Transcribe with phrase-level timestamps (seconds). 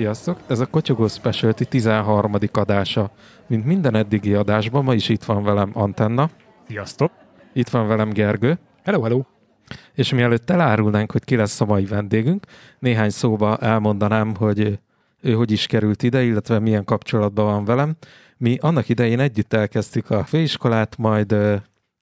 [0.00, 0.38] Sziasztok!
[0.46, 2.32] Ez a Kotyogó Specialty 13.
[2.52, 3.10] adása.
[3.46, 6.30] Mint minden eddigi adásban, ma is itt van velem Antenna,
[6.68, 7.12] Sziasztok!
[7.52, 9.22] itt van velem Gergő, Hello, hello!
[9.94, 12.46] és mielőtt elárulnánk, hogy ki lesz a mai vendégünk,
[12.78, 14.78] néhány szóba elmondanám, hogy
[15.20, 17.96] ő hogy is került ide, illetve milyen kapcsolatban van velem.
[18.36, 21.34] Mi annak idején együtt elkezdtük a főiskolát, majd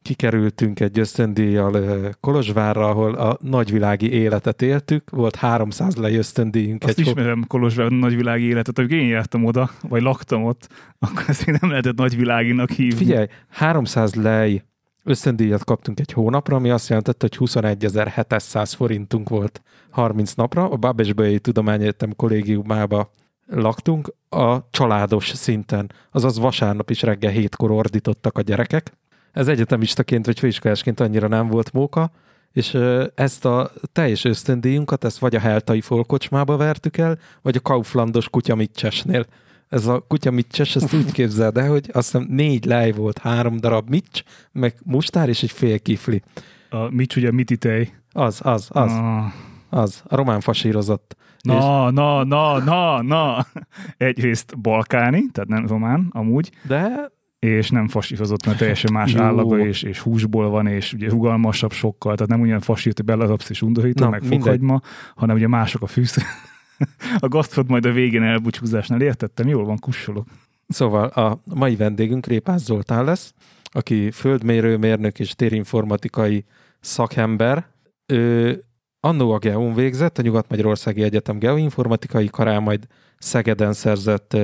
[0.08, 5.10] kikerültünk egy ösztöndíjjal Kolozsvárra, ahol a nagyvilági életet éltük.
[5.10, 6.82] Volt 300 lej ösztöndíjunk.
[6.84, 11.46] Azt egy ismerem Kolozsvár nagyvilági életet, amikor én jártam oda, vagy laktam ott, akkor ezt
[11.46, 12.96] még nem lehetett nagyviláginak hívni.
[12.96, 14.62] Figyelj, 300 lej
[15.04, 20.70] ösztöndíjat kaptunk egy hónapra, ami azt jelentette, hogy 21.700 forintunk volt 30 napra.
[20.70, 23.10] A Babesbői Tudományegyetem kollégiumába
[23.46, 28.92] laktunk a családos szinten, azaz vasárnap is reggel hétkor ordítottak a gyerekek.
[29.32, 32.10] Ez egyetemistaként vagy főiskolásként annyira nem volt móka,
[32.52, 32.78] és
[33.14, 39.26] ezt a teljes ösztöndíjunkat, ezt vagy a Heltai folkocsmába vertük el, vagy a Kauflandos kutyamicsesnél.
[39.68, 43.88] Ez a kutyamicses, ezt úgy képzeld el, hogy azt hiszem négy lej volt, három darab
[43.88, 46.22] mics, meg mustár és egy fél kifli.
[46.70, 47.94] A Mics ugye mititej.
[48.12, 49.24] Az, az, az, Ah.
[49.70, 50.02] az.
[50.06, 51.16] A román fasírozott.
[51.42, 53.46] És- Na, na, na, na, na.
[53.96, 59.20] Egyrészt balkáni, tehát nem román amúgy, De és nem fasírozott, mert teljesen más Jó.
[59.20, 63.50] állaga, és, és húsból van, és ugye rugalmasabb sokkal, tehát nem ugyan fasírt, hogy belerapsz
[63.50, 64.80] és undorító, Na, meg fokhagyma,
[65.14, 66.16] hanem ugye mások a fűsz.
[67.18, 70.26] a gasztrot majd a végén elbúcsúzásnál értettem, jól van, kussolok.
[70.68, 73.34] Szóval a mai vendégünk Répász Zoltán lesz,
[73.64, 76.44] aki földmérőmérnök és térinformatikai
[76.80, 77.66] szakember.
[78.06, 78.62] Ő
[79.00, 82.86] annó a GEUN végzett, a Nyugat-Magyarországi Egyetem geoinformatikai karán, majd
[83.18, 84.36] Szegeden szerzett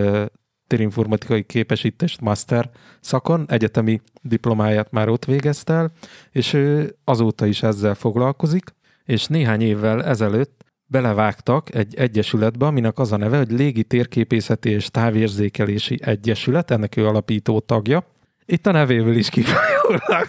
[0.68, 2.70] ö, térinformatikai képesítést master
[3.00, 5.92] szakon, egyetemi diplomáját már ott végezte el,
[6.30, 8.64] és ő azóta is ezzel foglalkozik,
[9.04, 14.90] és néhány évvel ezelőtt belevágtak egy egyesületbe, aminek az a neve, hogy Légi Térképészeti és
[14.90, 18.06] Távérzékelési Egyesület, ennek ő alapító tagja.
[18.46, 20.26] Itt a nevéből is kifolyólag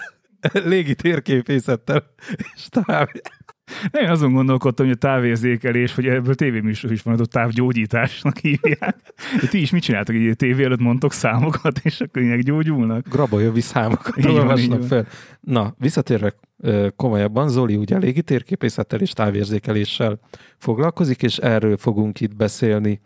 [0.72, 2.03] légi térképészettel
[2.56, 3.07] és táv...
[3.91, 8.95] De én azon gondolkodtam, hogy a távérzékelés, hogy ebből tévéműsor is van, a távgyógyításnak hívják.
[9.49, 13.07] Ti is mit csináltak, így tévé előtt mondtok számokat, és akkor ilyenek gyógyulnak?
[13.09, 15.07] graboljövi számokat Így van, olvasnak fel.
[15.39, 16.33] Na, visszatérve
[16.95, 20.19] komolyabban, Zoli ugye légi térképészettel és távérzékeléssel
[20.57, 23.01] foglalkozik, és erről fogunk itt beszélni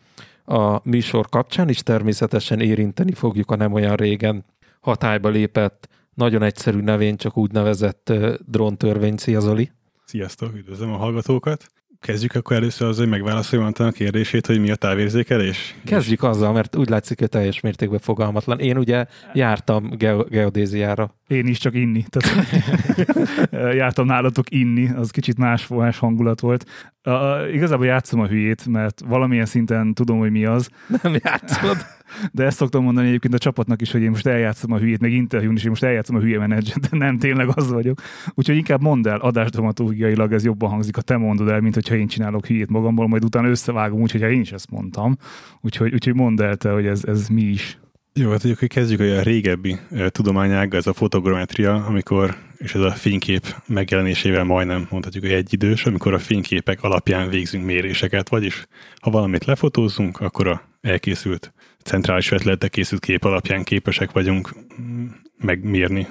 [0.46, 4.46] a műsor kapcsán, és természetesen érinteni fogjuk a nem olyan régen
[4.80, 8.14] hatályba lépett, nagyon egyszerű nevén csak úgy nevezett
[8.46, 9.18] dróntörvény.
[9.18, 9.72] Szia Zoli!
[10.10, 11.66] Sziasztok, üdvözlöm a hallgatókat.
[12.00, 15.76] Kezdjük akkor először az, hogy megválaszoljuk Antal a kérdését, hogy mi a távérzékelés.
[15.86, 18.60] Kezdjük azzal, mert úgy látszik, hogy teljes mértékben fogalmatlan.
[18.60, 21.16] Én ugye jártam geo- geodéziára.
[21.28, 22.06] Én is csak inni.
[22.10, 22.48] Tehát
[23.82, 26.66] jártam nálatok inni, az kicsit más, más hangulat volt.
[27.06, 30.70] Uh, igazából játszom a hülyét, mert valamilyen szinten tudom, hogy mi az,
[31.02, 31.78] Nem játszod?
[32.32, 35.12] De ezt szoktam mondani egyébként a csapatnak is, hogy én most eljátszom a hülyét, meg
[35.12, 38.02] interjún is, én most eljátszom a hülye menedzser, de nem tényleg az vagyok.
[38.34, 42.08] Úgyhogy inkább mondd el, adásdramaturgiailag ez jobban hangzik, ha te mondod el, mint hogyha én
[42.08, 45.18] csinálok hülyét magamból, majd utána összevágom úgy, hogyha én is ezt mondtam.
[45.62, 47.80] Úgyhogy, úgyhogy mondd el te, hogy ez, ez mi is.
[48.14, 49.78] Jó, hát hogy kezdjük, a régebbi
[50.08, 56.14] tudományága, ez a fotogrametria, amikor, és ez a fénykép megjelenésével majdnem mondhatjuk, hogy egyidős, amikor
[56.14, 58.68] a fényképek alapján végzünk méréseket, vagyis
[59.02, 61.54] ha valamit lefotózunk, akkor a elkészült,
[61.90, 65.06] centrális vetületek készült kép alapján képesek vagyunk mm,
[65.38, 66.08] megmérni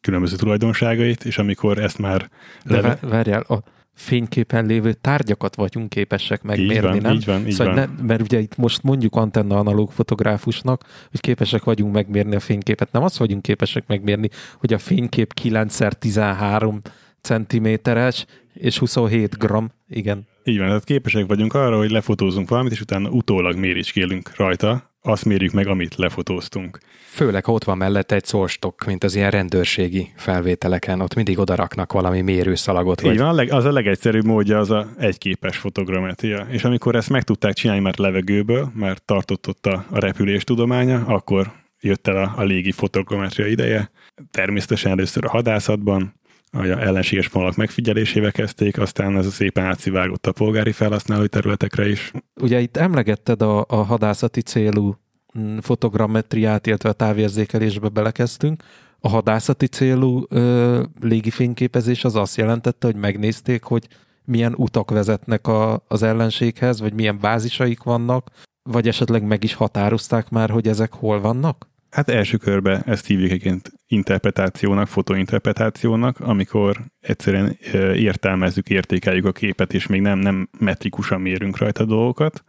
[0.00, 2.30] különböző tulajdonságait, és amikor ezt már
[2.64, 3.62] De leve- vá- várjál, a
[3.94, 7.12] fényképen lévő tárgyakat vagyunk képesek megmérni, így van, nem?
[7.12, 7.94] így van, így szóval van.
[7.96, 12.92] Ne, mert ugye itt most mondjuk antenna analóg fotográfusnak, hogy képesek vagyunk megmérni a fényképet.
[12.92, 14.28] Nem azt vagyunk képesek megmérni,
[14.58, 16.78] hogy a fénykép 9x13
[17.20, 19.72] centiméteres és 27 gram.
[19.88, 20.26] Igen.
[20.44, 25.24] Így van, tehát képesek vagyunk arra, hogy lefotózunk valamit, és utána utólag méricskélünk rajta, azt
[25.24, 26.78] mérjük meg, amit lefotóztunk.
[27.04, 31.92] Főleg, ha ott van mellette egy szórstok, mint az ilyen rendőrségi felvételeken, ott mindig odaraknak
[31.92, 33.00] valami mérőszalagot.
[33.00, 33.18] Így Vagy...
[33.18, 36.46] van, a leg, az a legegyszerűbb módja az a egyképes fotogrametria.
[36.50, 41.04] És amikor ezt meg tudták csinálni már levegőből, mert tartott ott a, a repülés tudománya,
[41.06, 43.90] akkor jött el a, a légi fotogrametria ideje.
[44.30, 46.14] Természetesen először a hadászatban,
[46.60, 52.12] ellenséges vonalak megfigyelésével kezdték, aztán ez szépen átszivágott a polgári felhasználói területekre is.
[52.40, 54.96] Ugye itt emlegetted a, a hadászati célú
[55.38, 58.62] mm, fotogrammetriát, illetve a távérzékelésbe belekezdtünk.
[58.98, 63.88] A hadászati célú ö, légifényképezés az azt jelentette, hogy megnézték, hogy
[64.24, 68.30] milyen utak vezetnek a, az ellenséghez, vagy milyen bázisaik vannak,
[68.62, 71.70] vagy esetleg meg is határozták már, hogy ezek hol vannak?
[71.90, 77.56] Hát első körben ezt hívjuk egyébként interpretációnak, fotointerpretációnak, amikor egyszerűen
[77.94, 82.44] értelmezzük, értékeljük a képet, és még nem, nem metrikusan mérünk rajta dolgokat,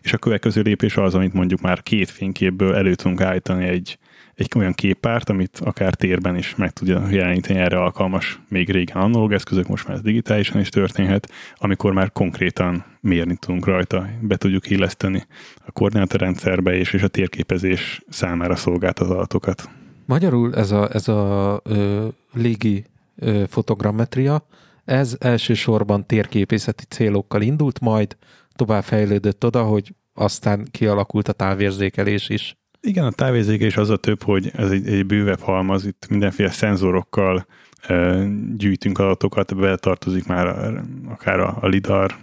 [0.00, 3.98] és a következő lépés az, amit mondjuk már két fényképből elő tudunk állítani egy,
[4.34, 9.32] egy olyan képpárt, amit akár térben is meg tudja jeleníteni erre alkalmas, még régen analóg
[9.32, 14.70] eszközök, most már ez digitálisan is történhet, amikor már konkrétan mérni tudunk rajta, be tudjuk
[14.70, 15.26] illeszteni
[15.66, 19.75] a koordinátorrendszerbe és, és a térképezés számára szolgált az adatokat.
[20.06, 22.84] Magyarul ez a, ez a ö, légi
[23.16, 24.46] ö, fotogrammetria,
[24.84, 28.16] ez elsősorban térképészeti célokkal indult, majd
[28.54, 32.56] tovább fejlődött oda, hogy aztán kialakult a távérzékelés is.
[32.80, 37.46] Igen, a távérzékelés az a több, hogy ez egy, egy bővebb halmaz, itt mindenféle szenzorokkal
[37.82, 38.26] e,
[38.56, 42.16] gyűjtünk adatokat, beletartozik már a, akár a, a lidar,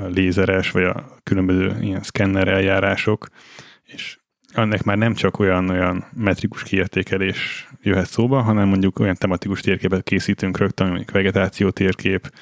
[0.00, 3.28] a lézeres, vagy a különböző ilyen szkenner eljárások,
[3.84, 4.19] és
[4.52, 10.02] ennek már nem csak olyan, olyan metrikus kiértékelés jöhet szóba, hanem mondjuk olyan tematikus térképet
[10.02, 12.32] készítünk rögtön, mondjuk vegetáció térkép,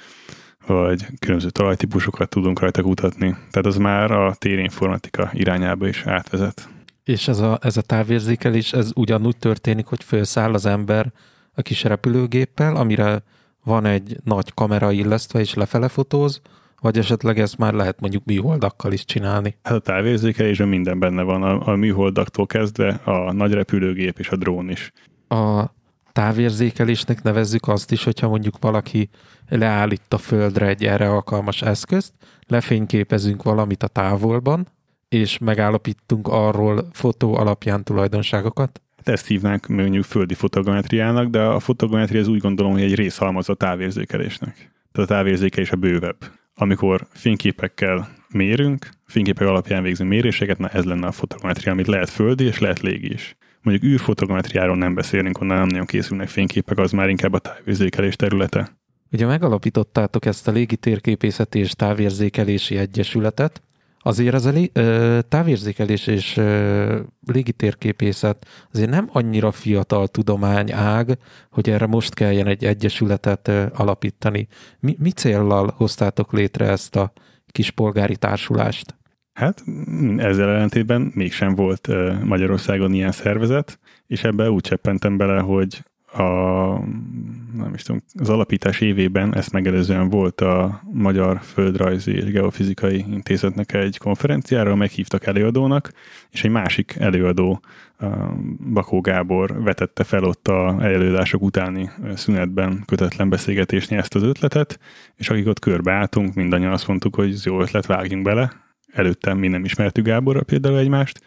[0.67, 3.31] vagy különböző talajtípusokat tudunk rajta kutatni.
[3.51, 6.69] Tehát az már a térinformatika irányába is átvezet.
[7.05, 11.13] És ez a, ez a távérzékelés, ez ugyanúgy történik, hogy felszáll az ember
[11.55, 13.23] a kis repülőgéppel, amire
[13.65, 16.41] van egy nagy kamera illesztve, és lefele fotóz,
[16.81, 19.57] vagy esetleg ezt már lehet mondjuk műholdakkal is csinálni?
[19.63, 24.37] Hát a távérzékelésben minden benne van, a, a műholdaktól kezdve a nagy repülőgép és a
[24.37, 24.93] drón is.
[25.29, 25.65] A
[26.13, 29.09] távérzékelésnek nevezzük azt is, hogyha mondjuk valaki
[29.49, 32.13] leállít a földre egy erre alkalmas eszközt,
[32.47, 34.69] lefényképezünk valamit a távolban,
[35.09, 38.83] és megállapítunk arról fotó alapján tulajdonságokat?
[38.97, 43.49] Hát ezt hívnánk mondjuk földi fotogrametriának, de a fotogrametria az úgy gondolom, hogy egy részhalmaz
[43.49, 44.55] a távérzékelésnek.
[44.93, 46.17] Tehát a távérzékelés a bővebb.
[46.61, 52.45] Amikor fényképekkel mérünk, fényképek alapján végzünk méréseket, na ez lenne a fotogrametria, amit lehet földi
[52.45, 53.37] és lehet légi is.
[53.63, 58.79] Mondjuk űrfotogrametriáról nem beszélünk, onnan nem nagyon készülnek fényképek, az már inkább a távérzékelés területe.
[59.13, 63.63] Ugye megalapítottátok ezt a légitérképészeti és távérzékelési egyesületet,
[64.09, 71.19] Azért az a lé, ö, távérzékelés és ö, légitérképészet azért nem annyira fiatal tudományág,
[71.51, 74.49] hogy erre most kelljen egy egyesületet ö, alapítani.
[74.81, 77.13] Mi, mi céllal hoztátok létre ezt a
[77.47, 78.97] kis polgári társulást?
[79.33, 79.65] Hát
[80.17, 81.89] ezzel ellentétben mégsem volt
[82.25, 85.83] Magyarországon ilyen szervezet, és ebbe úgy cseppentem bele, hogy
[86.13, 86.23] a,
[87.57, 93.75] nem is tudom, az alapítás évében ezt megelőzően volt a Magyar Földrajzi és Geofizikai Intézetnek
[93.75, 95.93] egy konferenciára, meghívtak előadónak,
[96.31, 97.61] és egy másik előadó,
[98.73, 104.79] Bakó Gábor vetette fel ott a előadások utáni szünetben kötetlen beszélgetésnél ezt az ötletet,
[105.17, 108.68] és akik ott körbeálltunk, mindannyian azt mondtuk, hogy ez jó ötlet, vágjunk bele,
[108.99, 111.21] előtte mi nem ismertük Gáborra például egymást,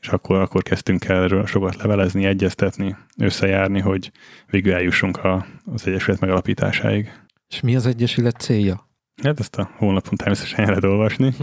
[0.00, 4.10] és akkor, akkor kezdtünk el erről sokat levelezni, egyeztetni, összejárni, hogy
[4.46, 7.12] végül eljussunk a, az Egyesület megalapításáig.
[7.48, 8.88] És mi az Egyesület célja?
[9.22, 11.34] Hát ezt a honlapon természetesen el lehet olvasni,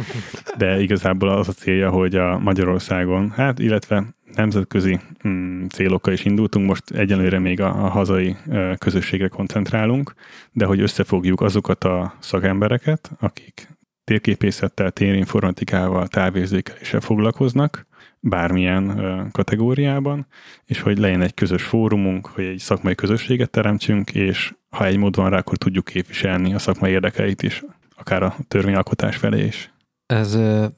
[0.58, 6.68] de igazából az a célja, hogy a Magyarországon, hát illetve nemzetközi mm, célokkal is indultunk,
[6.68, 10.13] most egyelőre még a, a hazai ö, közösségre koncentrálunk,
[10.52, 13.68] de hogy összefogjuk azokat a szakembereket, akik
[14.04, 17.86] térképészettel, térinformatikával, távérzékeléssel foglalkoznak,
[18.20, 20.28] bármilyen kategóriában,
[20.66, 25.16] és hogy legyen egy közös fórumunk, hogy egy szakmai közösséget teremtsünk, és ha egy mód
[25.16, 27.64] van rá, akkor tudjuk képviselni a szakmai érdekeit is,
[27.98, 29.72] akár a törvényalkotás felé is.
[30.06, 30.38] Ez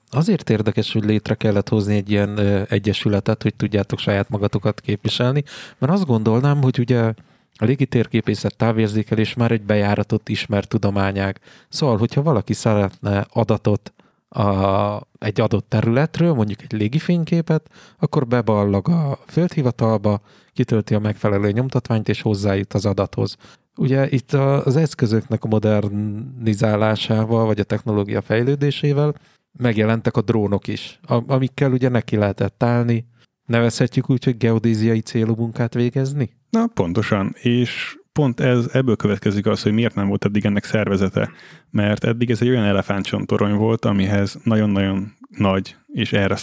[0.09, 2.39] azért érdekes, hogy létre kellett hozni egy ilyen
[2.69, 5.43] egyesületet, hogy tudjátok saját magatokat képviselni,
[5.77, 7.13] mert azt gondolnám, hogy ugye
[7.57, 11.39] a légitérképészet távérzékelés már egy bejáratott ismert tudományág.
[11.69, 13.93] Szóval, hogyha valaki szeretne adatot
[14.29, 17.69] a, egy adott területről, mondjuk egy légifényképet,
[17.99, 20.21] akkor beballag a földhivatalba,
[20.53, 23.37] kitölti a megfelelő nyomtatványt, és hozzájut az adathoz.
[23.77, 29.15] Ugye itt az eszközöknek a modernizálásával, vagy a technológia fejlődésével
[29.57, 33.05] megjelentek a drónok is, amikkel ugye neki lehetett állni.
[33.45, 36.29] Nevezhetjük úgy, hogy geodéziai célú munkát végezni?
[36.55, 37.35] Na, pontosan.
[37.41, 41.31] És pont ez, ebből következik az, hogy miért nem volt eddig ennek szervezete.
[41.69, 46.35] Mert eddig ez egy olyan elefántcsontorony volt, amihez nagyon-nagyon nagy és erre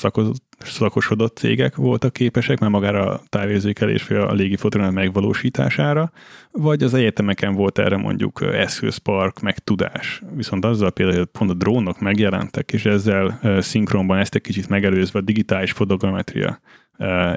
[0.58, 6.12] szakosodott cégek voltak képesek, mert magára a távérzékelés vagy a légi megvalósítására,
[6.50, 10.22] vagy az egyetemeken volt erre mondjuk eszközpark, meg tudás.
[10.34, 15.18] Viszont azzal például, hogy pont a drónok megjelentek, és ezzel szinkronban ezt egy kicsit megelőzve
[15.18, 16.60] a digitális fotogrametria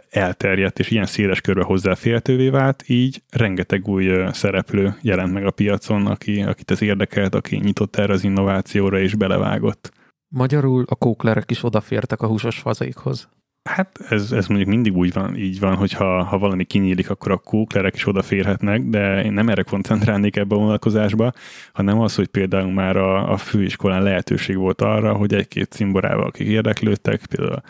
[0.10, 6.06] elterjedt, és ilyen széles körbe hozzáférhetővé vált, így rengeteg új szereplő jelent meg a piacon,
[6.06, 9.92] aki, akit ez érdekelt, aki nyitott erre az innovációra és belevágott.
[10.28, 13.30] Magyarul a kóklerek is odafértek a húsos fazékhoz.
[13.70, 17.32] Hát ez, ez mondjuk mindig úgy van, így van, hogy ha, ha valami kinyílik, akkor
[17.32, 21.32] a kóklerek is odaférhetnek, de én nem erre koncentrálnék ebbe a vonatkozásba,
[21.74, 26.48] hanem az, hogy például már a, a főiskolán lehetőség volt arra, hogy egy-két cimborával, akik
[26.48, 27.62] érdeklődtek, például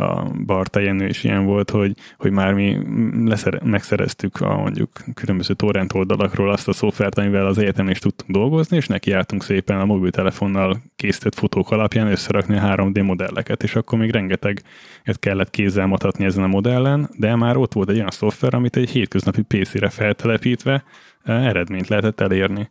[0.00, 2.78] a Barta Jenő is ilyen volt, hogy, hogy már mi
[3.24, 8.30] leszere, megszereztük a mondjuk különböző torrent oldalakról azt a szoftvert, amivel az egyetemen is tudtunk
[8.30, 13.98] dolgozni, és nekiálltunk szépen a mobiltelefonnal készített fotók alapján összerakni a 3D modelleket, és akkor
[13.98, 18.54] még rengeteget kellett kézzel matatni ezen a modellen, de már ott volt egy olyan szoftver,
[18.54, 20.84] amit egy hétköznapi PC-re feltelepítve
[21.22, 22.68] eh, eredményt lehetett elérni.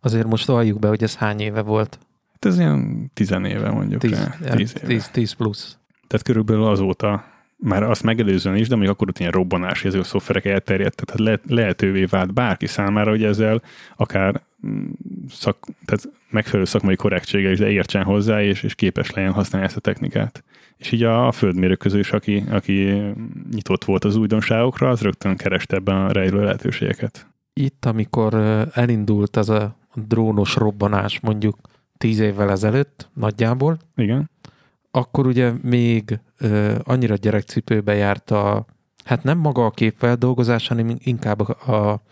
[0.00, 1.98] Azért most valljuk be, hogy ez hány éve volt?
[2.32, 4.00] Hát ez ilyen tizenéve mondjuk.
[4.00, 5.78] Tíz, tíz, tíz, tíz plusz.
[6.14, 7.24] Tehát körülbelül azóta
[7.56, 11.40] már azt megelőzően is, de még akkor ott ilyen robbanás, ezek a szoftverek elterjedtek, tehát
[11.46, 13.62] le, lehetővé vált bárki számára, hogy ezzel
[13.96, 14.84] akár mm,
[15.30, 19.76] szak, tehát megfelelő szakmai korrektsége is, de értsen hozzá, és, és képes legyen használni ezt
[19.76, 20.44] a technikát.
[20.76, 23.02] És így a, a földmérők közül is, aki, aki
[23.52, 27.26] nyitott volt az újdonságokra, az rögtön kereste ebben a rejlő lehetőségeket.
[27.52, 28.34] Itt, amikor
[28.72, 31.56] elindult ez a drónos robbanás mondjuk
[31.98, 34.32] tíz évvel ezelőtt nagyjából, Igen
[34.96, 38.66] akkor ugye még ö, annyira gyerekcipőbe járt a,
[39.04, 42.02] hát nem maga a képfeldolgozás, hanem inkább a,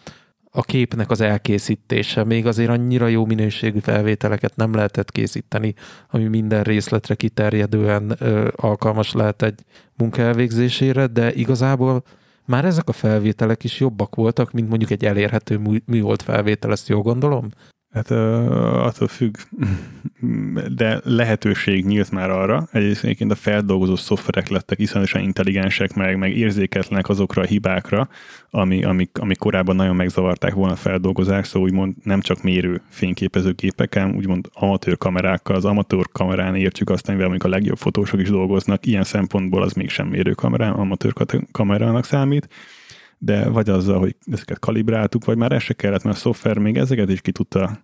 [0.50, 2.24] a képnek az elkészítése.
[2.24, 5.74] Még azért annyira jó minőségű felvételeket nem lehetett készíteni,
[6.10, 9.60] ami minden részletre kiterjedően ö, alkalmas lehet egy
[9.96, 12.02] munka elvégzésére, de igazából
[12.44, 17.02] már ezek a felvételek is jobbak voltak, mint mondjuk egy elérhető műhold felvétel, ezt jól
[17.02, 17.48] gondolom?
[17.92, 19.36] Hát attól függ,
[20.76, 22.68] de lehetőség nyílt már arra.
[22.72, 28.08] Egyébként a feldolgozó szoftverek lettek iszonyatosan intelligensek, meg, meg érzéketlenek azokra a hibákra,
[28.50, 34.14] ami, amik, amik korábban nagyon megzavarták volna a feldolgozást, szóval úgymond nem csak mérő fényképezőgépeken,
[34.14, 38.86] úgymond amatőr kamerákkal, az amatőr kamerán értjük azt, amivel mondjuk a legjobb fotósok is dolgoznak,
[38.86, 41.12] ilyen szempontból az mégsem mérő kamerán, amatőr
[41.52, 42.48] kamerának számít
[43.24, 46.76] de vagy azzal, hogy ezeket kalibráltuk, vagy már ez se kellett, mert a szoftver még
[46.76, 47.78] ezeket is ki tudta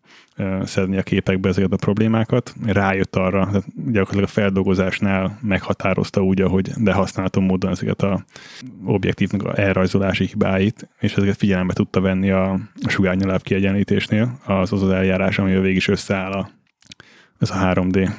[0.63, 2.55] szedni a képekbe ezeket a problémákat.
[2.67, 8.25] Rájött arra, tehát gyakorlatilag a feldolgozásnál meghatározta úgy, ahogy de használható módon ezeket a
[8.85, 14.91] objektívnek a elrajzolási hibáit, és ezeket figyelembe tudta venni a sugárnyaláb kiegyenlítésnél, az az, az
[14.91, 16.51] eljárás, amivel végig is összeáll a,
[17.39, 18.11] ez a 3D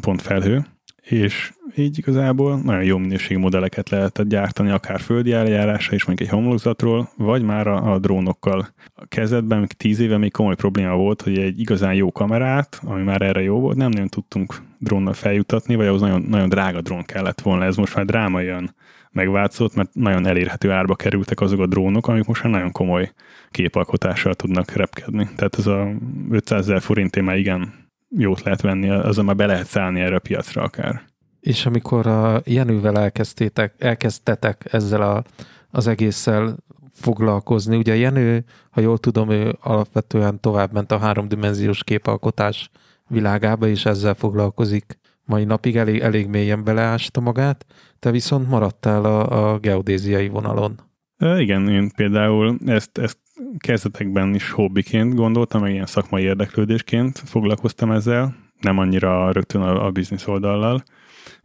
[0.00, 0.66] pontfelhő
[1.10, 6.34] és így igazából nagyon jó minőségű modelleket lehetett gyártani, akár földi eljárásra is, mondjuk egy
[6.34, 8.68] homlokzatról, vagy már a, a drónokkal.
[8.94, 13.02] A kezdetben, még tíz éve még komoly probléma volt, hogy egy igazán jó kamerát, ami
[13.02, 17.04] már erre jó volt, nem nagyon tudtunk drónnal feljutatni, vagy ahhoz nagyon, nagyon drága drón
[17.04, 17.64] kellett volna.
[17.64, 18.74] Ez most már drámaian
[19.10, 23.12] megváltozott, mert nagyon elérhető árba kerültek azok a drónok, amik most már nagyon komoly
[23.50, 25.28] képalkotással tudnak repkedni.
[25.36, 25.88] Tehát ez a
[26.30, 27.85] 500 ezer forinté már igen
[28.18, 31.02] jót lehet venni, azon már be lehet szállni erre a piacra akár.
[31.40, 35.24] És amikor a Jenővel elkezdtétek, elkezdtetek ezzel a,
[35.70, 36.56] az egésszel
[36.92, 42.70] foglalkozni, ugye Jenő, ha jól tudom, ő alapvetően tovább ment a háromdimenziós képalkotás
[43.08, 47.66] világába, és ezzel foglalkozik mai napig, elég, elég mélyen beleásta magát,
[47.98, 50.80] te viszont maradtál a, a geodéziai vonalon.
[51.16, 53.18] E, igen, én például ezt, ezt
[53.58, 59.90] kezdetekben is hobbiként gondoltam, meg ilyen szakmai érdeklődésként foglalkoztam ezzel, nem annyira rögtön a, a
[59.90, 60.82] biznisz oldallal.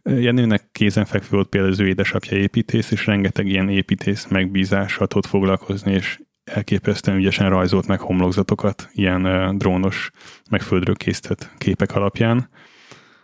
[0.03, 5.93] Jenőnek kézenfekvő volt például az ő édesapja építész, és rengeteg ilyen építész megbízással tud foglalkozni,
[5.93, 10.11] és elképesztően ügyesen rajzolt meg homlokzatokat ilyen uh, drónos,
[10.49, 12.49] meg földről készített képek alapján.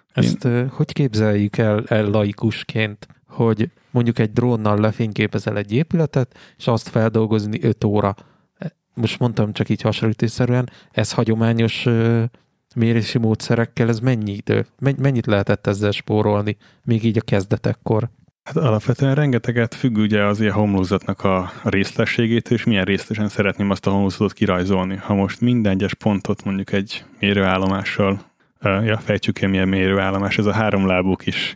[0.08, 0.70] Ezt Én...
[0.70, 7.64] hogy képzeljük el, el laikusként, hogy mondjuk egy drónnal lefényképezel egy épületet, és azt feldolgozni
[7.64, 8.16] 5 óra
[8.98, 11.88] most mondtam csak így hasonlítésszerűen, ez hagyományos
[12.76, 14.66] mérési módszerekkel, ez mennyi idő?
[14.80, 18.10] Mennyit lehetett ezzel spórolni, még így a kezdetekkor?
[18.44, 23.88] Hát alapvetően rengeteget függ ugye az ilyen homlokzatnak a részletségét, és milyen részletesen szeretném azt
[23.88, 24.96] a homlokzatot kirajzolni.
[24.96, 28.22] Ha most minden egyes pontot mondjuk egy mérőállomással
[28.62, 31.56] ja, fejtsük ki, milyen mérőállomás, ez a háromlábú kis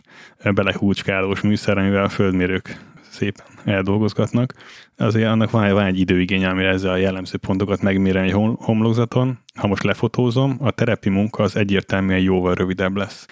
[0.54, 2.80] belehúcskálós műszer, amivel a földmérők
[3.10, 4.54] szépen eldolgozgatnak.
[4.96, 9.38] Azért annak van, van egy időigény, amire ezzel a jellemző pontokat megmérem egy homlokzaton.
[9.54, 13.26] Ha most lefotózom, a terepi munka az egyértelműen jóval rövidebb lesz.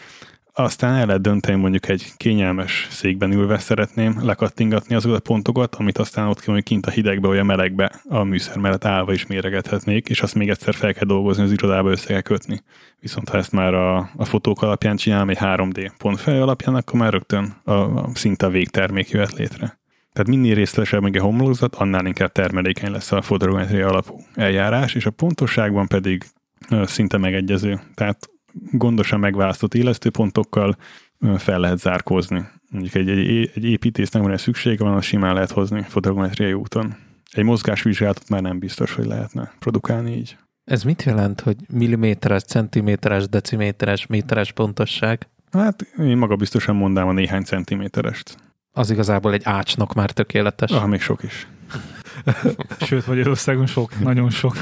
[0.63, 5.99] Aztán el lehet dönteni, mondjuk egy kényelmes székben ülve szeretném lekattingatni azokat a pontokat, amit
[5.99, 10.09] aztán ott kell, kint a hidegbe vagy a melegbe a műszer mellett állva is méregethetnék,
[10.09, 12.63] és azt még egyszer fel kell dolgozni, az irodába össze kell kötni.
[12.99, 17.13] Viszont ha ezt már a, a fotók alapján csinálom egy 3D pontfelő alapján, akkor már
[17.13, 19.79] rögtön a, a szinte a végtermék jöhet létre.
[20.13, 25.07] Tehát minél részletesebb meg a homlokzat, annál inkább termelékeny lesz a fotogrametria alapú eljárás, és
[25.07, 26.25] a pontosságban pedig
[26.85, 27.81] szinte megegyező.
[27.95, 28.31] Tehát
[28.71, 30.77] gondosan megválasztott élesztőpontokkal
[31.37, 35.51] fel lehet zárkózni mondjuk egy, egy, egy építésznek van egy szüksége van, az simán lehet
[35.51, 36.97] hozni fotogrametriai úton.
[37.33, 40.37] Egy mozgásvizsgálatot már nem biztos, hogy lehetne produkálni így.
[40.65, 45.29] Ez mit jelent, hogy milliméteres, centiméteres, deciméteres, méteres pontosság?
[45.53, 48.37] Hát én maga biztosan mondám a néhány centiméterest.
[48.73, 50.71] Az igazából egy ácsnak már tökéletes.
[50.71, 51.47] Ah, még sok is.
[52.81, 54.57] Sőt, Magyarországon sok, nagyon sok.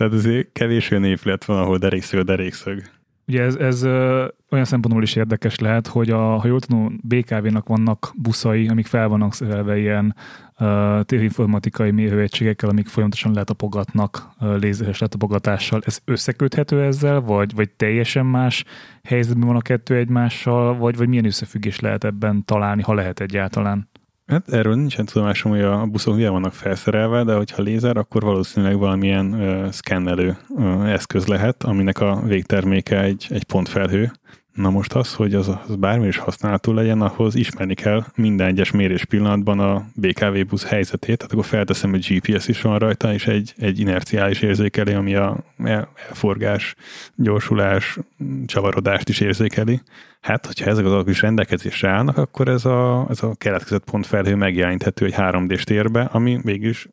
[0.00, 2.82] Tehát azért kevés olyan épület van, ahol derékszög a derékszög.
[3.26, 7.66] Ugye ez, ez ö, olyan szempontból is érdekes lehet, hogy a, ha jól tudom, BKV-nak
[7.68, 10.14] vannak buszai, amik fel vannak szerelve ilyen
[10.58, 15.80] uh, térinformatikai mérőegységekkel, amik folyamatosan letapogatnak uh, lézeres letapogatással.
[15.84, 18.64] Ez összeköthető ezzel, vagy, vagy teljesen más
[19.02, 23.88] helyzetben van a kettő egymással, vagy, vagy milyen összefüggés lehet ebben találni, ha lehet egyáltalán?
[24.30, 28.78] Hát erről nincsen tudomásom, hogy a buszok milyen vannak felszerelve, de hogyha lézer, akkor valószínűleg
[28.78, 34.10] valamilyen uh, szkennelő uh, eszköz lehet, aminek a végterméke egy, egy pontfelhő.
[34.52, 38.70] Na most az, hogy az, az bármi is használható legyen, ahhoz ismerni kell minden egyes
[38.70, 43.26] mérés pillanatban a BKV busz helyzetét, tehát akkor felteszem, hogy GPS is van rajta, és
[43.26, 46.74] egy, egy inerciális érzékelő, ami a elforgás,
[47.14, 47.98] gyorsulás,
[48.46, 49.80] csavarodást is érzékeli.
[50.20, 54.34] Hát, hogyha ezek az adatok is rendelkezésre állnak, akkor ez a, ez a keletkezett pontfelhő
[54.34, 56.88] megjeleníthető egy 3D-s térbe, ami végülis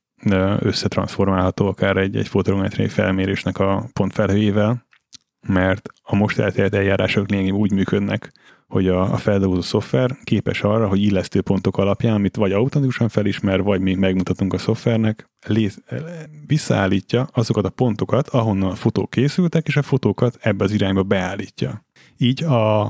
[0.60, 4.86] összetransformálható akár egy, egy fotogrametriai felmérésnek a pontfelhőjével,
[5.48, 8.32] mert a most elterjedt eljárások lényegében úgy működnek,
[8.68, 13.62] hogy a, a feldolgozó szoftver képes arra, hogy illesztő pontok alapján, amit vagy automatikusan felismer,
[13.62, 15.70] vagy még megmutatunk a szoftvernek, lé,
[16.46, 21.86] visszaállítja azokat a pontokat, ahonnan a fotók készültek, és a fotókat ebbe az irányba beállítja.
[22.18, 22.86] Így a,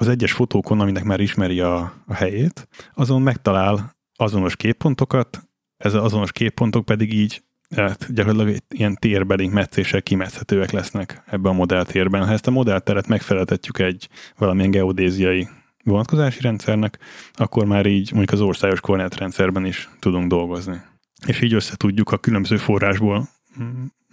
[0.00, 5.42] az egyes fotókon, aminek már ismeri a, a helyét, azon megtalál azonos képpontokat,
[5.76, 11.52] ez az azonos képpontok pedig így tehát gyakorlatilag ilyen térbeli meccések kimetszhetőek lesznek ebbe a
[11.52, 12.26] modelltérben.
[12.26, 14.08] Ha ezt a modellteret megfeleltetjük egy
[14.38, 15.48] valamilyen geodéziai
[15.84, 16.98] vonatkozási rendszernek,
[17.32, 20.80] akkor már így mondjuk az országos koordinátrendszerben is tudunk dolgozni.
[21.26, 23.28] És így össze a különböző forrásból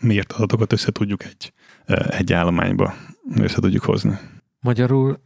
[0.01, 1.53] mért adatokat össze egy,
[2.09, 2.93] egy állományba
[3.35, 4.17] össze tudjuk hozni.
[4.59, 5.19] Magyarul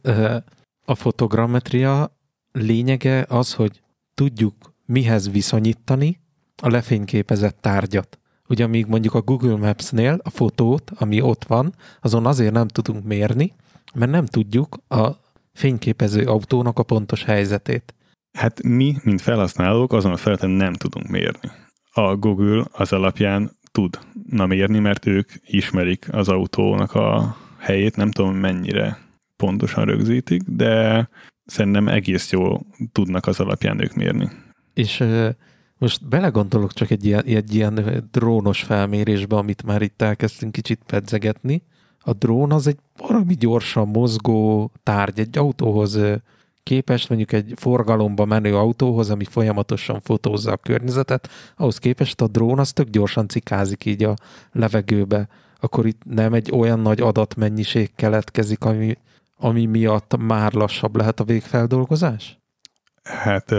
[0.84, 2.16] a fotogrammetria
[2.52, 3.82] lényege az, hogy
[4.14, 4.54] tudjuk
[4.86, 6.20] mihez viszonyítani
[6.62, 8.18] a lefényképezett tárgyat.
[8.48, 13.04] Ugye míg mondjuk a Google Maps-nél a fotót, ami ott van, azon azért nem tudunk
[13.04, 13.54] mérni,
[13.94, 15.10] mert nem tudjuk a
[15.52, 17.94] fényképező autónak a pontos helyzetét.
[18.32, 21.50] Hát mi, mint felhasználók, azon a felületen nem tudunk mérni.
[21.92, 28.34] A Google az alapján tudna mérni, mert ők ismerik az autónak a helyét, nem tudom
[28.34, 28.98] mennyire
[29.42, 31.08] pontosan rögzítik, de
[31.44, 34.30] szerintem egész jól tudnak az alapján ők mérni.
[34.74, 35.04] És
[35.78, 41.62] most belegondolok csak egy ilyen, egy ilyen drónos felmérésbe, amit már itt elkezdtünk kicsit pedzegetni.
[42.00, 46.00] A drón az egy valami gyorsan mozgó tárgy, egy autóhoz
[46.62, 52.58] képest, mondjuk egy forgalomba menő autóhoz, ami folyamatosan fotózza a környezetet, ahhoz képest a drón
[52.58, 54.14] az tök gyorsan cikázik így a
[54.52, 55.28] levegőbe.
[55.60, 58.96] Akkor itt nem egy olyan nagy adatmennyiség keletkezik, ami,
[59.42, 62.38] ami miatt már lassabb lehet a végfeldolgozás?
[63.02, 63.50] Hát,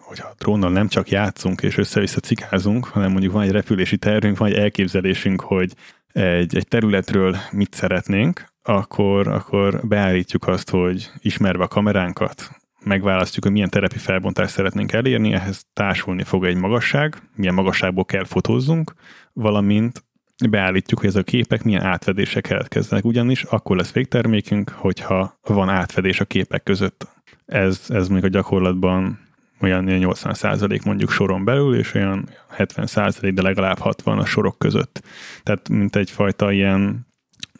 [0.00, 4.38] hogyha a drónnal nem csak játszunk és össze-vissza cikázunk, hanem mondjuk van egy repülési tervünk,
[4.38, 5.72] van egy elképzelésünk, hogy
[6.12, 13.52] egy, egy területről mit szeretnénk, akkor, akkor beállítjuk azt, hogy ismerve a kameránkat, megválasztjuk, hogy
[13.52, 18.94] milyen terepi felbontást szeretnénk elérni, ehhez társulni fog egy magasság, milyen magasságból kell fotózzunk,
[19.32, 20.04] valamint
[20.50, 26.20] beállítjuk, hogy ez a képek milyen átfedések keletkeznek, ugyanis akkor lesz végtermékünk, hogyha van átfedés
[26.20, 27.08] a képek között
[27.46, 29.18] ez, ez még a gyakorlatban
[29.60, 34.58] olyan 80 százalék mondjuk soron belül, és olyan 70 százalék, de legalább 60 a sorok
[34.58, 35.02] között.
[35.42, 37.06] Tehát mint egyfajta ilyen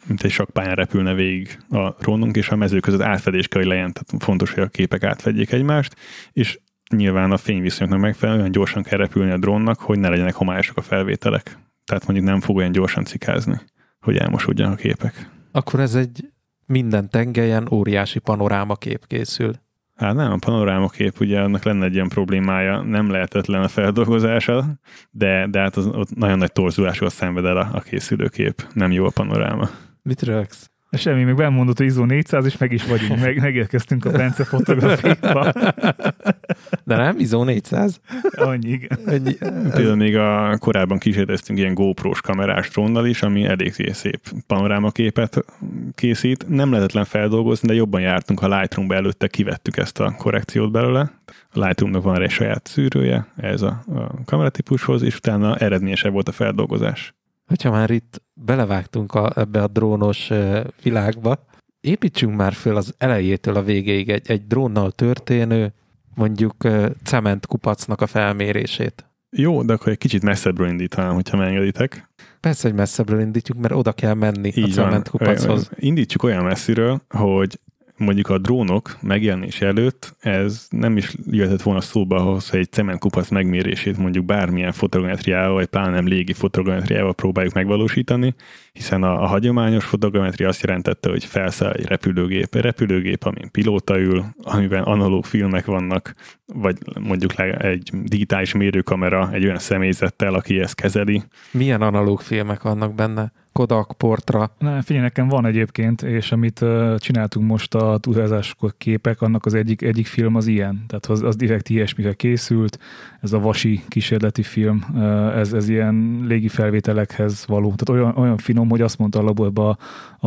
[0.06, 3.92] mint egy sakpályán repülne végig a drónunk, és a mező között átfedés kell, hogy legyen,
[3.92, 5.96] tehát fontos, hogy a képek átfedjék egymást,
[6.32, 6.58] és
[6.88, 11.58] nyilván a fényviszonyoknak megfelelően gyorsan kell repülni a drónnak, hogy ne legyenek homályosak a felvételek.
[11.86, 13.60] Tehát mondjuk nem fog olyan gyorsan cikázni,
[14.00, 15.30] hogy elmosódjanak a képek.
[15.52, 16.30] Akkor ez egy
[16.66, 19.52] minden tengelyen óriási panoráma kép készül.
[19.94, 24.64] Hát nem, a panorámakép ugye annak lenne egy ilyen problémája, nem lehetetlen a feldolgozása,
[25.10, 28.66] de, de hát az, ott nagyon nagy torzulásról szenved el a, a készülőkép.
[28.72, 29.68] Nem jó a panoráma.
[30.02, 30.70] Mit rögsz?
[30.96, 35.52] Semmi, még bemondott, hogy ISO 400, és meg is vagyunk, meg, megérkeztünk a Bence fotográfiába.
[36.84, 38.00] De nem, ISO 400?
[38.36, 38.98] Annyi, igen.
[39.74, 45.44] Például még a korábban kísérleteztünk ilyen GoPro-s kamerás drónnal is, ami elég szép panorámaképet
[45.94, 46.48] készít.
[46.48, 51.12] Nem lehetetlen feldolgozni, de jobban jártunk, ha Lightroom előtte kivettük ezt a korrekciót belőle.
[51.52, 56.32] A Lightroomnak van egy saját szűrője, ez a, a kameratípushoz, és utána eredményesebb volt a
[56.32, 57.14] feldolgozás
[57.46, 60.30] hogyha már itt belevágtunk a, ebbe a drónos
[60.82, 61.44] világba,
[61.80, 65.72] építsünk már föl az elejétől a végéig egy, egy drónnal történő,
[66.14, 69.10] mondjuk uh, cementkupacnak a felmérését.
[69.36, 72.10] Jó, de akkor egy kicsit messzebbről indítanám, hogyha megengeditek.
[72.40, 75.70] Persze, hogy messzebbről indítjuk, mert oda kell menni Így a cementkupachoz.
[75.74, 77.60] Indítsuk olyan messziről, hogy
[77.96, 83.28] mondjuk a drónok megjelenés előtt ez nem is jöhetett volna szóba ahhoz, hogy egy cementkupac
[83.28, 88.34] megmérését mondjuk bármilyen fotogrametriával, vagy pláne nem légi fotogrametriával próbáljuk megvalósítani,
[88.72, 93.98] hiszen a, a hagyományos fotogrammetria azt jelentette, hogy felszáll egy repülőgép, egy repülőgép, amin pilóta
[93.98, 96.14] ül, amiben analóg filmek vannak,
[96.46, 101.22] vagy mondjuk egy digitális mérőkamera egy olyan személyzettel, aki ezt kezeli.
[101.50, 103.32] Milyen analóg filmek vannak benne?
[103.56, 104.50] Kodak portra.
[104.58, 109.54] Na, figyelj, nekem van egyébként, és amit uh, csináltunk most a túlzázáskor képek, annak az
[109.54, 110.84] egyik, egyik film az ilyen.
[110.88, 112.78] Tehát az, az direkt ilyesmire készült,
[113.20, 117.74] ez a Vasi kísérleti film, uh, ez, ez ilyen légi felvételekhez való.
[117.74, 119.76] Tehát olyan, olyan finom, hogy azt mondta a laborba, a,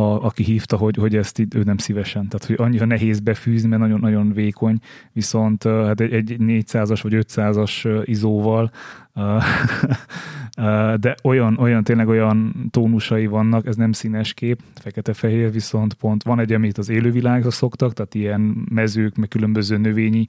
[0.00, 2.28] a, aki hívta, hogy, hogy ezt itt, ő nem szívesen.
[2.28, 4.78] Tehát, hogy annyira nehéz befűzni, mert nagyon-nagyon vékony,
[5.12, 8.70] viszont uh, hát egy, egy 400-as vagy 500-as izóval
[11.00, 16.38] de olyan, olyan, tényleg olyan tónusai vannak, ez nem színes kép, fekete-fehér, viszont pont van
[16.38, 20.26] egy, amit az élővilágra szoktak, tehát ilyen mezők, meg különböző növényi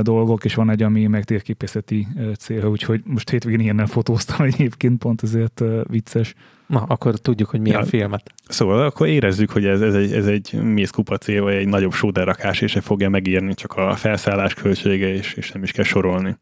[0.00, 2.06] dolgok, és van egy, ami meg térképészeti
[2.38, 6.34] célra, úgyhogy most hétvégén ilyennel fotóztam egyébként, pont ezért vicces.
[6.66, 7.86] Na, akkor tudjuk, hogy milyen ja.
[7.86, 8.32] filmet.
[8.48, 12.70] Szóval akkor érezzük, hogy ez, ez egy, ez egy mészkupacé, vagy egy nagyobb sóderakás, és
[12.70, 16.36] se fogja megírni csak a felszállás költsége, és, és nem is kell sorolni.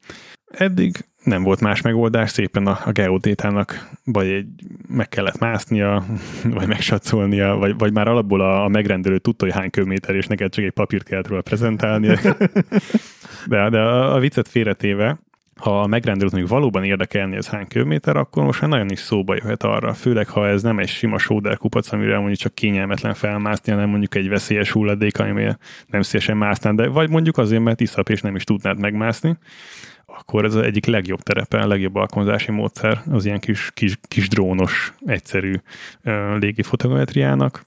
[0.50, 4.46] Eddig nem volt más megoldás, szépen a, a geodétának vagy egy,
[4.88, 6.04] meg kellett másznia,
[6.56, 10.52] vagy megsatszolnia, vagy, vagy már alapból a, a megrendelő tudta, hogy hány köbméter, és neked
[10.52, 12.08] csak egy papírt kellett róla prezentálni.
[13.46, 15.18] De, de a, a viccet félretéve,
[15.56, 19.34] ha a megrendelőt mondjuk valóban érdekelni ez hány köbméter, akkor most már nagyon is szóba
[19.34, 19.92] jöhet arra.
[19.92, 24.14] Főleg, ha ez nem egy sima sóder kupac, amire mondjuk csak kényelmetlen felmászni, hanem mondjuk
[24.14, 28.36] egy veszélyes hulladék, amire nem szívesen másznál, de vagy mondjuk azért, mert iszap és nem
[28.36, 29.36] is tudnád megmászni
[30.18, 34.28] akkor ez az egyik legjobb terepe, a legjobb alkalmazási módszer az ilyen kis, kis, kis
[34.28, 35.54] drónos, egyszerű
[36.04, 37.66] uh, légi fotogrametriának.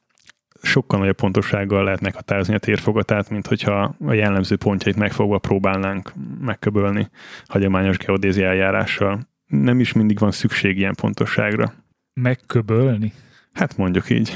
[0.61, 7.09] Sokkal nagyobb pontossággal lehet meghatározni a térfogatát, mint hogyha a jellemző pontjait megfogva próbálnánk megköbölni
[7.45, 9.27] hagyományos geodézi eljárással.
[9.45, 11.73] Nem is mindig van szükség ilyen pontosságra.
[12.13, 13.13] Megköbölni?
[13.53, 14.31] Hát mondjuk így.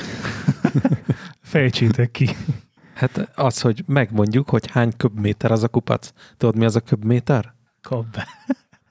[1.42, 2.30] Fejtsétek ki.
[2.94, 6.12] Hát az, hogy megmondjuk, hogy hány köbméter az a kupac.
[6.38, 7.54] Tudod, mi az a köbméter?
[7.82, 8.28] Kap be.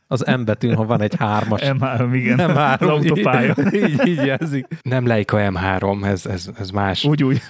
[0.07, 1.61] Az M betűn, ha van egy hármas.
[1.64, 2.38] M3, igen.
[2.40, 3.55] M3, az autópálya.
[3.72, 4.66] Így, így, így jelzik.
[4.83, 7.05] Nem Leica M3, ez, ez, ez más.
[7.05, 7.42] Úgy, úgy.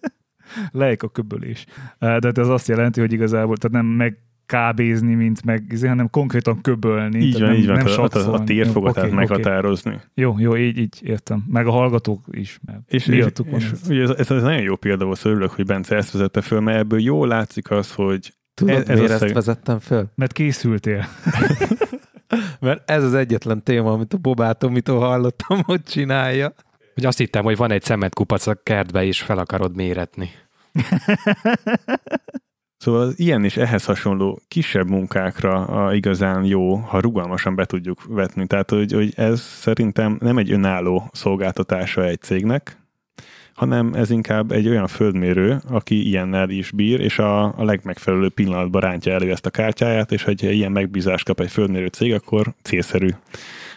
[0.70, 1.64] Leica köbölés.
[1.98, 6.60] De ez azt jelenti, hogy igazából tehát nem meg kábézni, mint meg, izé, hanem konkrétan
[6.60, 7.18] köbölni.
[7.18, 9.90] Így van, nem, így van, nem a, a, a térfogatát okay, meghatározni.
[9.90, 10.04] Okay.
[10.14, 11.44] Jó, jó, így, így értem.
[11.48, 12.58] Meg a hallgatók is.
[12.66, 15.96] Mert és, és, és, és ez, ez, ez, nagyon jó példa volt, örülök, hogy Bence
[15.96, 19.78] ezt vezette föl, mert ebből jól látszik az, hogy Tudod, ez, ez miért ezt vezettem
[19.78, 20.06] föl?
[20.14, 21.04] Mert készültél.
[22.60, 26.54] Mert ez az egyetlen téma, amit a Bobátomitól hallottam, hogy csinálja.
[26.94, 30.30] Hogy azt hittem, hogy van egy cementkupac a kertbe, és fel akarod méretni.
[32.84, 38.04] Szóval az ilyen és ehhez hasonló kisebb munkákra a igazán jó, ha rugalmasan be tudjuk
[38.08, 38.46] vetni.
[38.46, 42.83] Tehát, hogy, hogy ez szerintem nem egy önálló szolgáltatása egy cégnek,
[43.54, 48.80] hanem ez inkább egy olyan földmérő, aki ilyennel is bír, és a, a legmegfelelőbb pillanatban
[48.80, 53.08] rántja elő ezt a kártyáját, és hogyha ilyen megbízást kap egy földmérő cég, akkor célszerű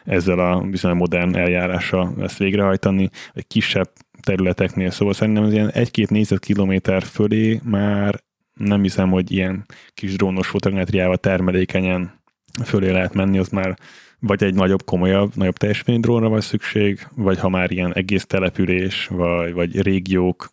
[0.03, 3.89] ezzel a bizonyos modern eljárással ezt végrehajtani, egy kisebb
[4.21, 4.89] területeknél.
[4.89, 11.17] Szóval szerintem az ilyen egy-két négyzetkilométer fölé már nem hiszem, hogy ilyen kis drónos fotogrametriával
[11.17, 12.21] termelékenyen
[12.65, 13.77] fölé lehet menni, az már
[14.19, 19.53] vagy egy nagyobb, komolyabb, nagyobb teljesítménydrónra van szükség, vagy ha már ilyen egész település, vagy,
[19.53, 20.49] vagy régiók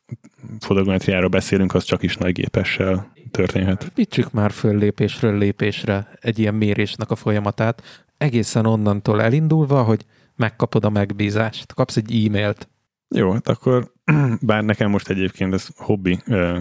[0.60, 3.90] fotogrametriára beszélünk, az csak is nagy gépessel történhet.
[3.94, 10.04] Picsük már föl lépésről lépésre egy ilyen mérésnek a folyamatát, egészen onnantól elindulva, hogy
[10.36, 12.68] megkapod a megbízást, kapsz egy e-mailt.
[13.14, 13.92] Jó, hát akkor
[14.40, 16.18] bár nekem most egyébként ez hobbi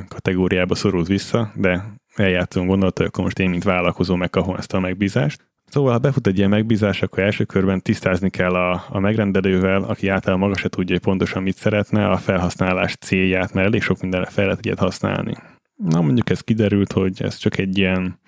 [0.07, 1.83] kategóriába szorult vissza, de
[2.15, 5.51] eljátszom gondolat, akkor most én, mint vállalkozó megkapom ezt a megbízást.
[5.73, 10.07] Szóval, ha befut egy ilyen megbízás, akkor első körben tisztázni kell a, a megrendelővel, aki
[10.07, 14.29] általában maga se tudja, hogy pontosan mit szeretne, a felhasználás célját, mert elég sok mindenre
[14.29, 15.33] fel lehet ilyet használni.
[15.75, 18.19] Na, mondjuk ez kiderült, hogy ez csak egy ilyen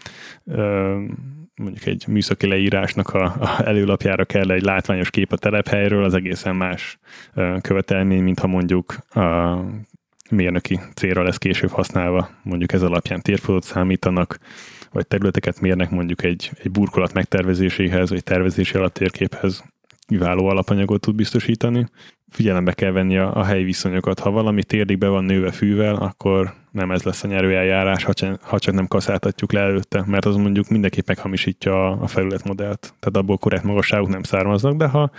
[0.45, 0.95] ö,
[1.55, 6.55] mondjuk egy műszaki leírásnak a, a előlapjára kell egy látványos kép a telephelyről, az egészen
[6.55, 6.99] más
[7.33, 9.57] ö, követelmény, mint ha mondjuk a
[10.29, 12.29] mérnöki célra lesz később használva.
[12.43, 14.39] Mondjuk ez alapján térfotót számítanak,
[14.95, 19.63] vagy területeket mérnek mondjuk egy, egy burkolat megtervezéséhez, vagy tervezési alatt térképhez.
[20.07, 21.87] kiváló alapanyagot tud biztosítani.
[22.29, 24.19] Figyelembe kell venni a, a helyi viszonyokat.
[24.19, 28.59] Ha valami térdig be van nőve fűvel, akkor nem ez lesz a nyerőeljárás, ha, ha
[28.59, 32.79] csak nem kaszáltatjuk le előtte, mert az mondjuk mindenképp meghamisítja a, a felületmodellt.
[32.79, 35.11] Tehát abból korrekt magasságok nem származnak, de ha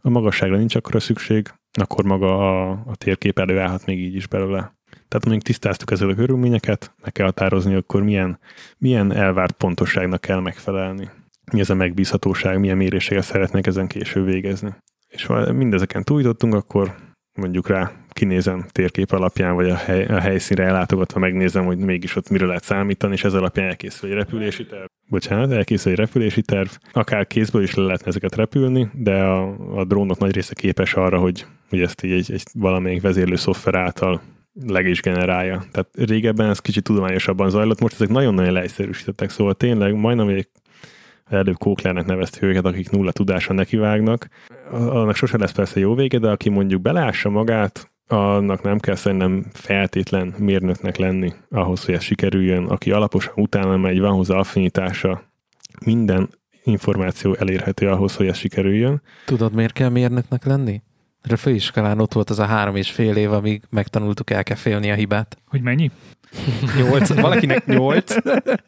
[0.00, 4.77] a magasságra nincs akkor szükség, akkor maga a, a térkép előállhat még így is belőle.
[5.08, 8.38] Tehát mondjuk tisztáztuk ezzel a körülményeket, meg kell határozni, akkor milyen,
[8.78, 11.10] milyen elvárt pontosságnak kell megfelelni.
[11.52, 14.74] Mi ez a megbízhatóság, milyen méréséget szeretnék ezen később végezni.
[15.08, 16.94] És ha mindezeken túljutottunk, akkor
[17.38, 22.28] mondjuk rá kinézem térkép alapján, vagy a, hely, a helyszínre ellátogatva megnézem, hogy mégis ott
[22.28, 24.84] mire lehet számítani, és ez alapján elkészül egy repülési terv.
[25.08, 26.68] Bocsánat, elkészül egy repülési terv.
[26.92, 31.18] Akár kézből is le lehetne ezeket repülni, de a, a drónok nagy része képes arra,
[31.18, 34.20] hogy, hogy ezt így egy, egy valamelyik vezérlő szoftver által
[34.66, 35.64] leg is generálja.
[35.70, 40.48] Tehát régebben ez kicsit tudományosabban zajlott, most ezek nagyon-nagyon leegyszerűsítettek, szóval tényleg majdnem egy
[41.28, 44.28] előbb Kóklernek nevezte őket, akik nulla tudása nekivágnak.
[44.70, 49.44] Annak sose lesz persze jó vége, de aki mondjuk belássa magát, annak nem kell szerintem
[49.52, 52.64] feltétlen mérnöknek lenni ahhoz, hogy ez sikerüljön.
[52.64, 55.22] Aki alaposan utána megy, van hozzá affinitása,
[55.84, 56.28] minden
[56.64, 59.02] információ elérhető ahhoz, hogy ez sikerüljön.
[59.26, 60.82] Tudod, miért kell mérnöknek lenni?
[61.30, 64.90] A főiskolán ott volt az a három és fél év, amíg megtanultuk el kell félni
[64.90, 65.38] a hibát.
[65.46, 65.90] Hogy mennyi?
[66.76, 68.14] Nyolc, valakinek nyolc.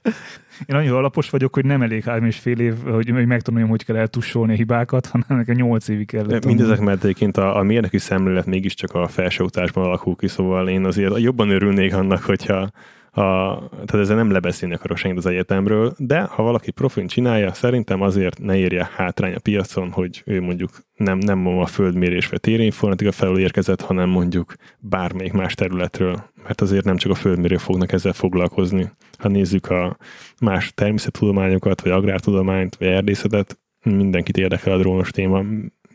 [0.66, 3.84] Én annyira alapos vagyok, hogy nem elég három és fél év, hogy, hogy megtanuljam, hogy
[3.84, 6.44] kell eltussolni a hibákat, hanem nekem nyolc évig kellett.
[6.44, 11.18] Mindezek mert egyébként a, a mérnöki szemlélet mégiscsak a felsőoktatásban alakul ki, szóval én azért
[11.18, 12.70] jobban örülnék annak, hogyha
[13.12, 18.01] a, tehát ezzel nem lebeszélni akarok senkit az egyetemről, de ha valaki profin csinálja, szerintem
[18.01, 23.12] azért ne érje hátrány a piacon, hogy ő mondjuk nem, nem a földmérés vagy térinformatika
[23.12, 28.12] felül érkezett, hanem mondjuk bármelyik más területről, mert azért nem csak a földmérő fognak ezzel
[28.12, 28.90] foglalkozni.
[29.18, 29.96] Ha nézzük a
[30.40, 35.42] más természettudományokat, vagy agrártudományt, vagy erdészetet, mindenkit érdekel a drónos téma,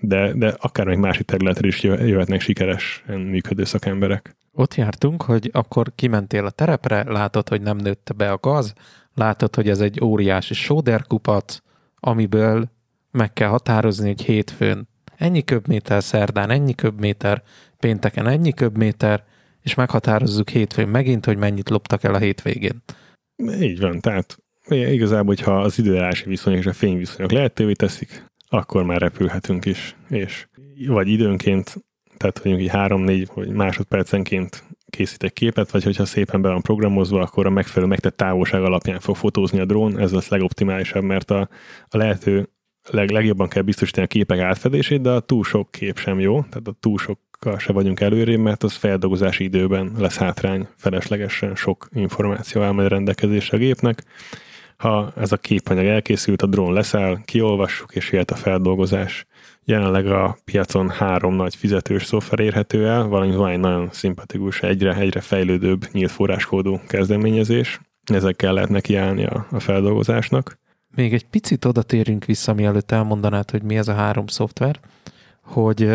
[0.08, 4.36] de, de akár még másik területre is jöhetnek sikeresen működő szakemberek.
[4.52, 8.74] Ott jártunk, hogy akkor kimentél a terepre, látod, hogy nem nőtte be a gaz,
[9.14, 11.58] látod, hogy ez egy óriási sóderkupac,
[11.96, 12.70] amiből
[13.12, 14.88] meg kell határozni, hogy hétfőn
[15.18, 17.44] ennyi köbméter, szerdán ennyi köbméter,
[17.80, 19.24] pénteken ennyi köbméter,
[19.62, 22.84] és meghatározzuk hétfőn megint, hogy mennyit loptak el a hétvégén.
[23.60, 24.38] Így van, tehát
[24.70, 30.48] igazából, hogyha az időjárási viszonyok és a fényviszonyok lehetővé teszik, akkor már repülhetünk is, és
[30.88, 31.76] vagy időnként
[32.18, 37.46] tehát mondjuk három-négy vagy másodpercenként készít egy képet, vagy hogyha szépen be van programozva, akkor
[37.46, 41.50] a megfelelő megtett távolság alapján fog fotózni a drón, ez lesz legoptimálisabb, mert a,
[41.88, 42.50] a lehető
[42.90, 46.68] leg, legjobban kell biztosítani a képek átfedését, de a túl sok kép sem jó, tehát
[46.68, 52.62] a túl sokkal se vagyunk előrébb, mert az feldolgozási időben lesz hátrány, feleslegesen sok információ
[52.62, 54.04] áll majd rendelkezésre a gépnek.
[54.78, 59.26] Ha ez a képanyag elkészült, a drón leszáll, kiolvassuk, és jöhet a feldolgozás.
[59.64, 64.96] Jelenleg a piacon három nagy fizetős szoftver érhető el, valamint van egy nagyon szimpatikus, egyre,
[64.96, 67.80] egyre fejlődőbb nyílt forráskódú kezdeményezés.
[68.04, 70.60] Ezekkel lehet nekiállni a, a feldolgozásnak.
[70.96, 74.80] Még egy picit oda térünk vissza, mielőtt elmondanád, hogy mi ez a három szoftver,
[75.42, 75.90] hogy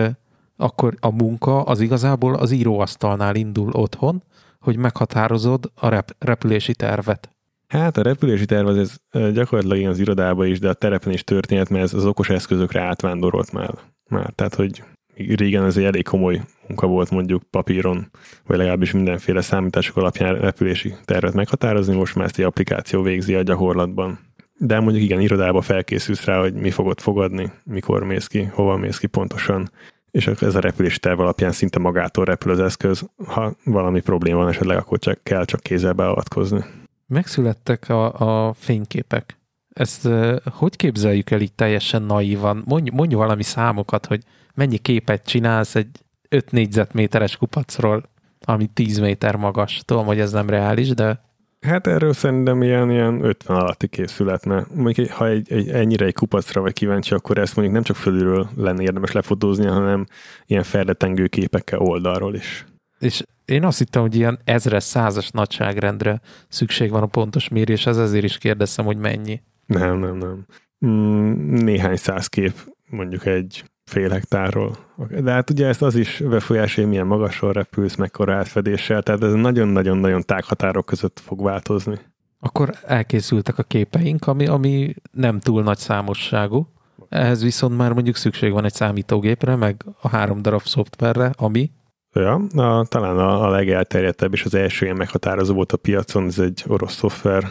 [0.56, 4.22] akkor a munka az igazából az íróasztalnál indul otthon,
[4.58, 7.30] hogy meghatározod a rep- repülési tervet.
[7.70, 8.96] Hát a repülési terv az ez
[9.32, 12.80] gyakorlatilag ilyen az irodába is, de a terepen is történt, mert ez az okos eszközökre
[12.80, 13.74] átvándorolt már.
[14.08, 14.32] már.
[14.34, 14.82] Tehát, hogy
[15.14, 18.10] régen ez egy elég komoly munka volt mondjuk papíron,
[18.46, 23.42] vagy legalábbis mindenféle számítások alapján repülési tervet meghatározni, most már ezt egy applikáció végzi a
[23.42, 24.18] gyakorlatban.
[24.58, 28.98] De mondjuk igen, irodába felkészülsz rá, hogy mi fogod fogadni, mikor mész ki, hova mész
[28.98, 29.70] ki pontosan,
[30.10, 33.08] és ez a repülési terv alapján szinte magától repül az eszköz.
[33.26, 36.64] Ha valami probléma van esetleg, akkor csak kell csak kézzel beavatkozni.
[37.10, 39.38] Megszülettek a, a fényképek.
[39.68, 42.62] Ezt uh, hogy képzeljük el így teljesen naívan?
[42.66, 44.22] Mondj, mondj valami számokat, hogy
[44.54, 45.88] mennyi képet csinálsz egy
[46.28, 48.02] 5 négyzetméteres kupacról,
[48.44, 49.82] ami 10 méter magas.
[49.84, 51.20] Tudom, hogy ez nem reális, de...
[51.60, 54.66] Hát erről szerintem ilyen, ilyen 50 alatti készületne.
[54.74, 58.48] Mondjuk, ha egy, egy, ennyire egy kupacra vagy kíváncsi, akkor ezt mondjuk nem csak fölülről
[58.56, 60.06] lenne érdemes lefotózni, hanem
[60.46, 62.66] ilyen felretengő képekkel oldalról is.
[62.98, 68.24] És én azt hittem, hogy ilyen ezres, százas nagyságrendre szükség van a pontos méréshez, ezért
[68.24, 69.42] is kérdeztem, hogy mennyi.
[69.66, 70.46] Nem, nem, nem.
[70.86, 72.52] Mm, néhány száz kép
[72.90, 74.76] mondjuk egy fél hektárról.
[75.20, 80.22] De hát ugye ezt az is befolyásolja, milyen magasról repülsz, mekkora átfedéssel, tehát ez nagyon-nagyon-nagyon
[80.22, 81.98] tág határok között fog változni.
[82.38, 86.68] Akkor elkészültek a képeink, ami, ami nem túl nagy számosságú.
[87.08, 91.70] Ehhez viszont már mondjuk szükség van egy számítógépre, meg a három darab szoftverre, ami
[92.12, 96.38] Ja, a, talán a, a legelterjedtebb és az első ilyen meghatározó volt a piacon, ez
[96.38, 97.44] egy orosz szoftver,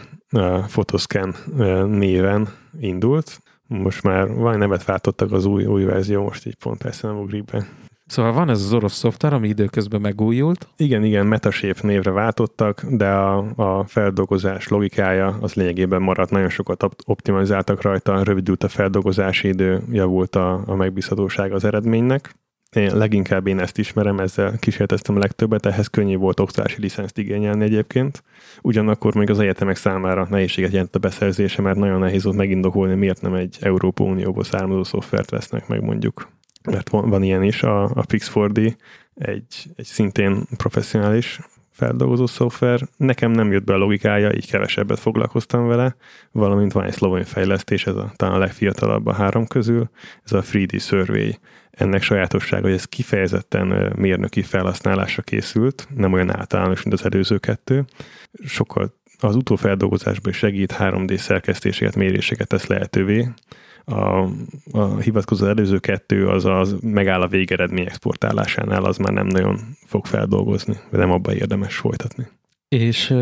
[0.66, 1.34] Photoscan
[1.88, 2.48] néven
[2.80, 3.40] indult.
[3.66, 7.44] Most már van nevet váltottak az új, új verzió, most így pont persze nem ugrik
[7.44, 7.66] be.
[8.06, 10.68] Szóval van ez az orosz szoftver, ami időközben megújult.
[10.76, 16.86] Igen, igen, Metashape névre váltottak, de a, a feldolgozás logikája az lényegében maradt, nagyon sokat
[17.06, 22.34] optimalizáltak rajta, rövidült a feldolgozási idő, javult a, a megbízhatóság az eredménynek.
[22.76, 27.64] Én, leginkább én ezt ismerem, ezzel kísérleteztem a legtöbbet, ehhez könnyű volt oktatási licenszt igényelni
[27.64, 28.22] egyébként.
[28.62, 33.22] Ugyanakkor még az egyetemek számára nehézséget jelent a beszerzése, mert nagyon nehéz volt megindokolni, miért
[33.22, 36.28] nem egy Európa Unióból származó szoftvert vesznek meg mondjuk.
[36.70, 38.74] Mert van, van ilyen is, a, a Pix4D,
[39.14, 42.80] egy, egy szintén professzionális feldolgozó szoftver.
[42.96, 45.96] Nekem nem jött be a logikája, így kevesebbet foglalkoztam vele,
[46.32, 49.90] valamint van egy szlovén fejlesztés, ez a, talán a legfiatalabb a három közül,
[50.24, 51.38] ez a 3D Survey
[51.70, 57.84] ennek sajátossága, hogy ez kifejezetten mérnöki felhasználásra készült, nem olyan általános, mint az előző kettő.
[58.44, 63.28] Sokkal az utófeldolgozásban segít 3D szerkesztéseket, méréseket tesz lehetővé.
[63.84, 64.28] A,
[64.70, 70.06] a hivatkozó előző kettő az az megáll a végeredmény exportálásánál, az már nem nagyon fog
[70.06, 72.26] feldolgozni, vagy nem abban érdemes folytatni.
[72.68, 73.14] És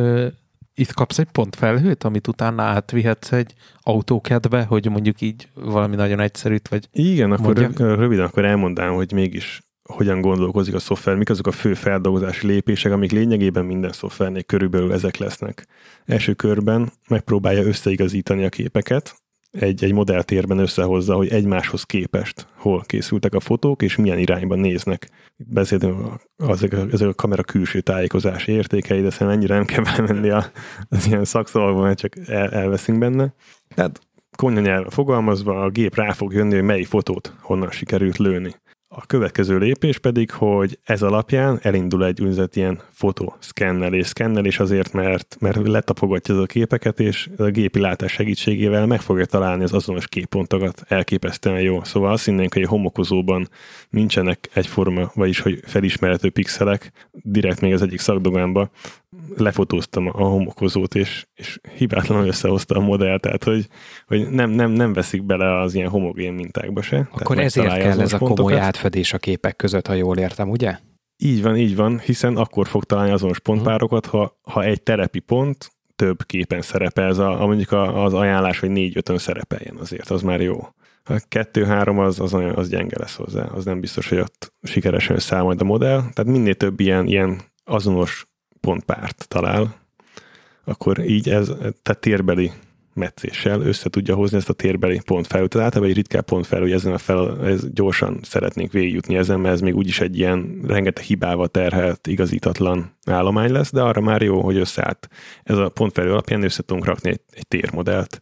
[0.78, 6.68] itt kapsz egy pontfelhőt, amit utána átvihetsz egy autókedbe, hogy mondjuk így valami nagyon egyszerűt,
[6.68, 7.78] vagy Igen, akkor mondjak?
[7.78, 12.92] röviden akkor elmondám, hogy mégis hogyan gondolkozik a szoftver, mik azok a fő feldolgozási lépések,
[12.92, 15.66] amik lényegében minden szoftvernél körülbelül ezek lesznek.
[16.06, 19.16] Első körben megpróbálja összeigazítani a képeket,
[19.50, 25.10] egy, egy modelltérben összehozza, hogy egymáshoz képest hol készültek a fotók, és milyen irányban néznek.
[25.36, 30.30] Beszéltünk ezek a, ezek a kamera külső tájékozási értékei, de szerintem ennyire nem kell belemenni
[30.88, 33.34] az ilyen szakszavakban, mert csak el, elveszünk benne.
[33.74, 34.00] Tehát
[34.36, 38.54] konyha nyelven fogalmazva a gép rá fog jönni, hogy melyik fotót honnan sikerült lőni.
[38.90, 44.06] A következő lépés pedig, hogy ez alapján elindul egy úgynevezett ilyen fotoszkennelés.
[44.06, 49.62] Szkennelés azért, mert, mert letapogatja a képeket, és a gépi látás segítségével meg fogja találni
[49.62, 51.84] az azonos képpontokat elképesztően jó.
[51.84, 53.48] Szóval azt hinnénk, hogy a homokozóban
[53.90, 58.70] nincsenek egyforma, vagyis hogy felismerhető pixelek, direkt még az egyik szakdogánba
[59.36, 63.66] lefotóztam a homokozót, és, és hibátlanul összehozta a modell, tehát hogy,
[64.06, 67.08] hogy nem, nem, nem veszik bele az ilyen homogén mintákba se.
[67.12, 70.78] Akkor ezért kell ez a komoly átfedés a képek között, ha jól értem, ugye?
[71.16, 75.70] Így van, így van, hiszen akkor fog találni azonos pontpárokat, ha, ha egy terepi pont
[75.96, 80.40] több képen szerepel, ez a, a mondjuk az ajánlás, hogy négy-ötön szerepeljen azért, az már
[80.40, 80.68] jó.
[81.04, 85.16] A kettő-három az, az, nagyon, az gyenge lesz hozzá, az nem biztos, hogy ott sikeresen
[85.16, 85.98] összeáll majd a modell.
[85.98, 88.26] Tehát minél több ilyen, ilyen azonos
[88.60, 89.74] pontpárt talál,
[90.64, 92.52] akkor így ez, tehát térbeli
[92.98, 95.48] meccéssel össze tudja hozni ezt a térbeli pontfelőt.
[95.48, 99.54] Tehát általában egy ritkább pontfelő, hogy ezen a fel, ez gyorsan szeretnénk végigjutni ezen, mert
[99.54, 104.40] ez még úgyis egy ilyen rengeteg hibával terhelt, igazítatlan állomány lesz, de arra már jó,
[104.40, 105.08] hogy összeállt.
[105.42, 108.20] Ez a pontfelő alapján össze tudunk rakni egy, egy térmodellt.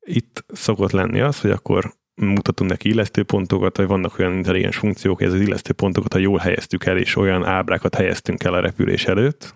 [0.00, 5.32] Itt szokott lenni az, hogy akkor mutatunk neki illesztőpontokat, vagy vannak olyan intelligens funkciók, ez
[5.32, 9.54] az illesztőpontokat, ha jól helyeztük el, és olyan ábrákat helyeztünk el a repülés előtt,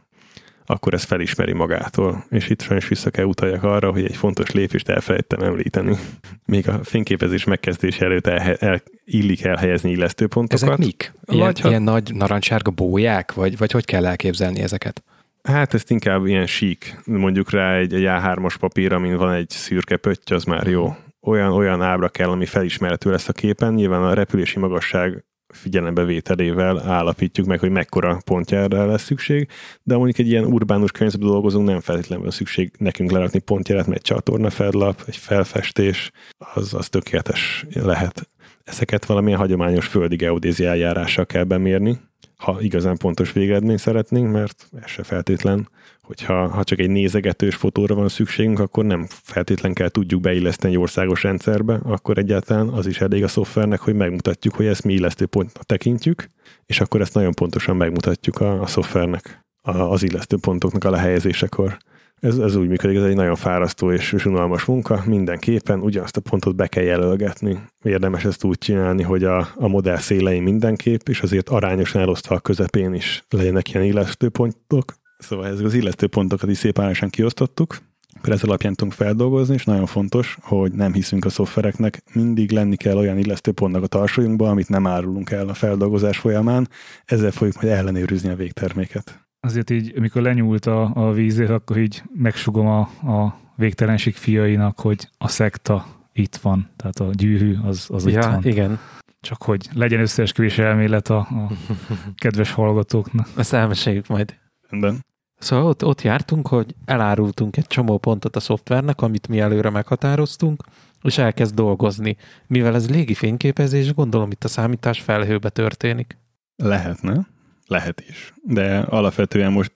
[0.70, 2.24] akkor ez felismeri magától.
[2.30, 5.96] És itt sajnos vissza kell utaljak arra, hogy egy fontos lépést elfelejtettem említeni.
[6.44, 10.62] Még a fényképezés megkezdése előtt el, el, illik elhelyezni illesztőpontokat.
[10.68, 11.12] Ezek mik?
[11.24, 11.68] Ilyen, vagy, ha...
[11.68, 15.02] ilyen nagy narancssárga bóják, vagy, vagy hogy kell elképzelni ezeket?
[15.42, 19.96] Hát ezt inkább ilyen sík, mondjuk rá egy, egy A3-as papír, amin van egy szürke
[19.96, 23.74] pötty, az már jó olyan, olyan ábra kell, ami felismerhető lesz a képen.
[23.74, 29.48] Nyilván a repülési magasság figyelembevételével állapítjuk meg, hogy mekkora pontjára lesz szükség,
[29.82, 34.04] de mondjuk egy ilyen urbánus környezetben dolgozunk, nem feltétlenül szükség nekünk lerakni pontját, mert egy
[34.04, 36.10] csatorna fellap, egy felfestés,
[36.54, 38.28] az, az tökéletes lehet.
[38.64, 42.00] Ezeket valamilyen hagyományos földi geodézi eljárással kell bemérni,
[42.40, 45.68] ha igazán pontos végeredményt szeretnénk, mert ez se feltétlen
[46.11, 50.81] hogyha ha csak egy nézegetős fotóra van szükségünk, akkor nem feltétlen kell tudjuk beilleszteni egy
[50.81, 55.26] országos rendszerbe, akkor egyáltalán az is elég a szoftvernek, hogy megmutatjuk, hogy ezt mi illesztő
[55.26, 56.26] pontnak tekintjük,
[56.66, 61.78] és akkor ezt nagyon pontosan megmutatjuk a, a szoftvernek a, az illesztő pontoknak a lehelyezésekor.
[62.20, 66.56] Ez, ez úgy működik, ez egy nagyon fárasztó és unalmas munka, mindenképpen ugyanazt a pontot
[66.56, 67.60] be kell jelölgetni.
[67.82, 72.40] Érdemes ezt úgy csinálni, hogy a, a modell szélein mindenképp, és azért arányosan elosztva a
[72.40, 77.78] közepén is legyenek ilyen illesztő pontok, Szóval ezek az illesztő pontokat is szép árásan kiosztottuk,
[78.16, 82.76] akkor ez alapján tudunk feldolgozni, és nagyon fontos, hogy nem hiszünk a szoftvereknek, mindig lenni
[82.76, 86.68] kell olyan illesztő pontnak a tarsolyunkba, amit nem árulunk el a feldolgozás folyamán,
[87.04, 89.30] ezzel fogjuk majd ellenőrizni a végterméket.
[89.41, 92.80] Azért így, amikor lenyúlt a, a vízért, akkor így megsugom a,
[93.11, 98.24] a végtelenség fiainak, hogy a szekta itt van, tehát a gyűrű az, az ja, itt
[98.24, 98.45] van.
[98.45, 98.78] igen.
[99.20, 101.51] Csak hogy legyen összeesküvés elmélet a, a
[102.22, 103.28] kedves hallgatóknak.
[103.36, 104.38] Ezt elmeséljük majd.
[104.68, 105.05] Rendben.
[105.38, 110.64] Szóval ott, ott jártunk, hogy elárultunk egy csomó pontot a szoftvernek, amit mi előre meghatároztunk,
[111.03, 112.16] és elkezd dolgozni.
[112.47, 116.18] Mivel ez légi fényképezés, gondolom itt a számítás felhőbe történik.
[116.57, 117.26] Lehetne,
[117.70, 118.32] lehet is.
[118.42, 119.72] De alapvetően most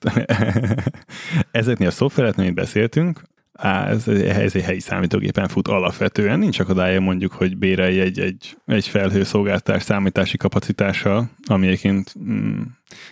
[1.51, 3.21] ezeknél a szoftvereknél, amit beszéltünk,
[3.57, 6.39] Á, ez, ez egy helyi számítógépen fut alapvetően.
[6.39, 12.61] Nincs akadálya mondjuk, hogy bérelj egy, egy, egy felhőszolgáltás számítási kapacitással, ami egyébként mm,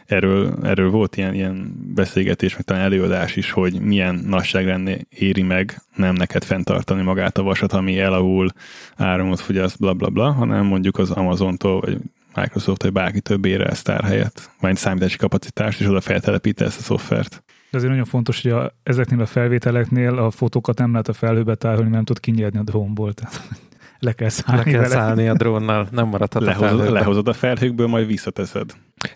[0.05, 5.81] erről, erről volt ilyen, ilyen beszélgetés, meg talán előadás is, hogy milyen nagyságrendnél éri meg
[5.95, 8.49] nem neked fenntartani magát a vasat, ami elavul,
[8.95, 11.97] áramot fogyaszt, bla bla bla, hanem mondjuk az Amazontól, vagy
[12.35, 17.43] Microsoft, vagy bárki több ére tár helyett, vagy számítási kapacitást, és oda feltelepítesz a szoftvert.
[17.71, 21.55] De azért nagyon fontos, hogy a, ezeknél a felvételeknél a fotókat nem lehet a felhőbe
[21.55, 23.13] tárolni, nem tud kinyerni a drónból.
[23.13, 23.41] Tehát
[23.99, 24.93] le kell szállni, Le kell vele.
[24.93, 26.99] szállni a drónnal, nem maradhat a Lehozod, felhőbe.
[26.99, 28.71] lehozod a felhőkből, majd visszateszed.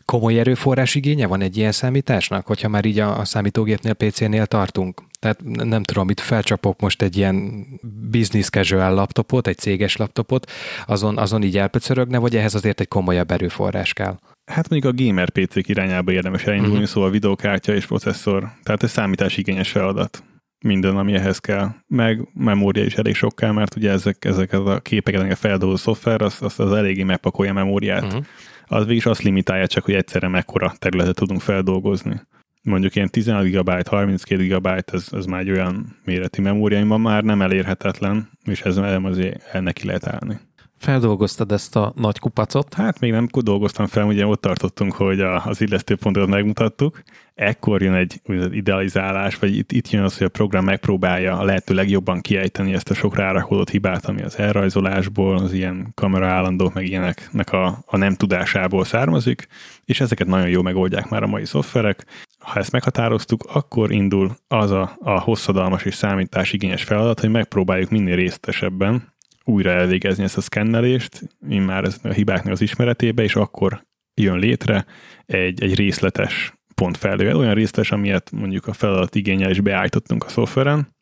[0.05, 5.01] Komoly erőforrás igénye van egy ilyen számításnak, hogyha már így a, a számítógépnél, PC-nél tartunk?
[5.19, 7.65] Tehát nem tudom, itt felcsapok most egy ilyen
[8.09, 10.51] business casual laptopot, egy céges laptopot,
[10.85, 14.17] azon, azon így elpöcörögne, vagy ehhez azért egy komolyabb erőforrás kell?
[14.51, 16.89] Hát mondjuk a gamer PC-k irányába érdemes elindulni, uh-huh.
[16.89, 18.51] szóval videokártya és processzor.
[18.63, 20.23] Tehát ez számításigényes feladat.
[20.65, 21.69] Minden, ami ehhez kell.
[21.87, 26.21] Meg memória is elég sok kell, mert ugye ezek, ezeket a képeket, a feldolgozó szoftver,
[26.21, 28.03] az, az, az eléggé megpakolja a memóriát.
[28.03, 28.25] Uh-huh.
[28.65, 32.21] Az végig azt limitálja csak, hogy egyszerre mekkora területet tudunk feldolgozni.
[32.67, 36.97] Mondjuk ilyen 16 GB, 32 GB, ez, ez már egy olyan méretű memória, ami ma
[36.97, 40.39] már nem elérhetetlen, és ez azért el neki lehet állni.
[40.77, 45.45] Feldolgoztad ezt a nagy kupacot, Hát még nem dolgoztam fel, ugye ott tartottunk, hogy a,
[45.45, 47.01] az illesztőpontot megmutattuk.
[47.35, 51.73] Ekkor jön egy idealizálás, vagy itt, itt jön az, hogy a program megpróbálja a lehető
[51.73, 56.85] legjobban kiejteni ezt a sok rárakódott hibát, ami az elrajzolásból, az ilyen kamera állandók, meg
[56.85, 59.47] ilyeneknek a, a nem tudásából származik,
[59.85, 62.05] és ezeket nagyon jó megoldják már a mai szoftverek.
[62.47, 68.15] Ha ezt meghatároztuk, akkor indul az a, a hosszadalmas és számításigényes feladat, hogy megpróbáljuk minél
[68.15, 74.39] részletesebben újra elvégezni ezt a szkennelést, már ez a hibáknak az ismeretébe, és akkor jön
[74.39, 74.85] létre
[75.25, 77.35] egy, egy részletes pontfelhő.
[77.35, 80.95] Olyan részletes, amilyet mondjuk a feladat igényel is beállítottunk a szoftveren.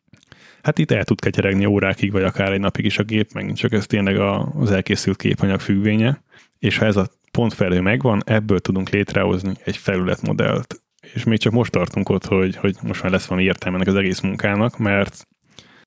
[0.62, 3.72] Hát itt el tud ketyeregni órákig, vagy akár egy napig is a gép, meg csak
[3.72, 6.22] ez tényleg az elkészült képanyag függvénye.
[6.58, 10.85] És ha ez a pontfelhő megvan, ebből tudunk létrehozni egy felületmodellt.
[11.16, 13.94] És még csak most tartunk ott, hogy, hogy most már lesz valami értelme ennek az
[13.94, 15.26] egész munkának, mert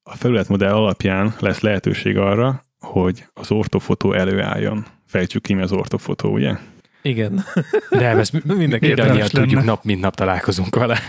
[0.03, 4.85] a felületmodell alapján lesz lehetőség arra, hogy az ortofotó előálljon.
[5.05, 6.55] Fejtsük ki, mi az ortofotó, ugye?
[7.01, 7.43] igen.
[7.89, 10.99] De ezt Mindenki mindannyian tudjuk, nap mint nap találkozunk vele.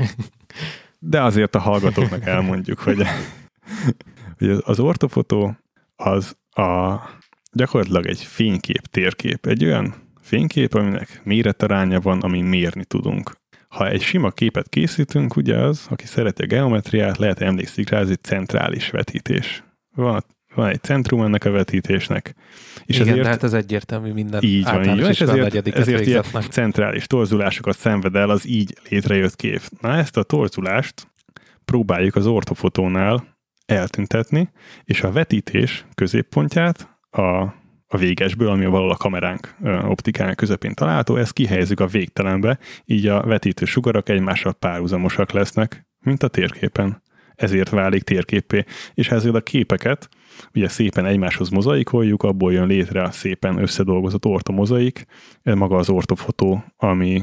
[0.98, 3.02] De azért a hallgatóknak elmondjuk, hogy,
[4.38, 5.56] hogy az ortofotó
[5.96, 6.96] az a
[7.52, 9.46] gyakorlatilag egy fénykép, térkép.
[9.46, 13.39] Egy olyan fénykép, aminek méretaránya van, amin mérni tudunk.
[13.70, 18.10] Ha egy sima képet készítünk, ugye az, aki szereti a geometriát, lehet emlékszik rá, ez
[18.10, 19.62] egy centrális vetítés.
[19.94, 22.34] Van, van egy centrum ennek a vetítésnek.
[22.84, 26.24] És igen, ezért hát ez egyértelmű minden így van, így van, és ezért, ezért ilyen
[26.50, 29.60] centrális torzulásokat szenved el az így létrejött kép.
[29.80, 31.08] Na ezt a torzulást
[31.64, 34.50] próbáljuk az ortofotónál eltüntetni,
[34.84, 37.58] és a vetítés középpontját a,
[37.92, 43.06] a végesből, ami valahol a kameránk ö, optikán közepén található, ezt kihelyezzük a végtelenbe, így
[43.06, 47.02] a vetítő sugarak egymással párhuzamosak lesznek, mint a térképen.
[47.34, 48.64] Ezért válik térképé.
[48.94, 50.08] És ezért a képeket
[50.54, 55.06] ugye szépen egymáshoz mozaikoljuk, abból jön létre a szépen összedolgozott ortomozaik,
[55.42, 57.22] maga az ortofotó, ami,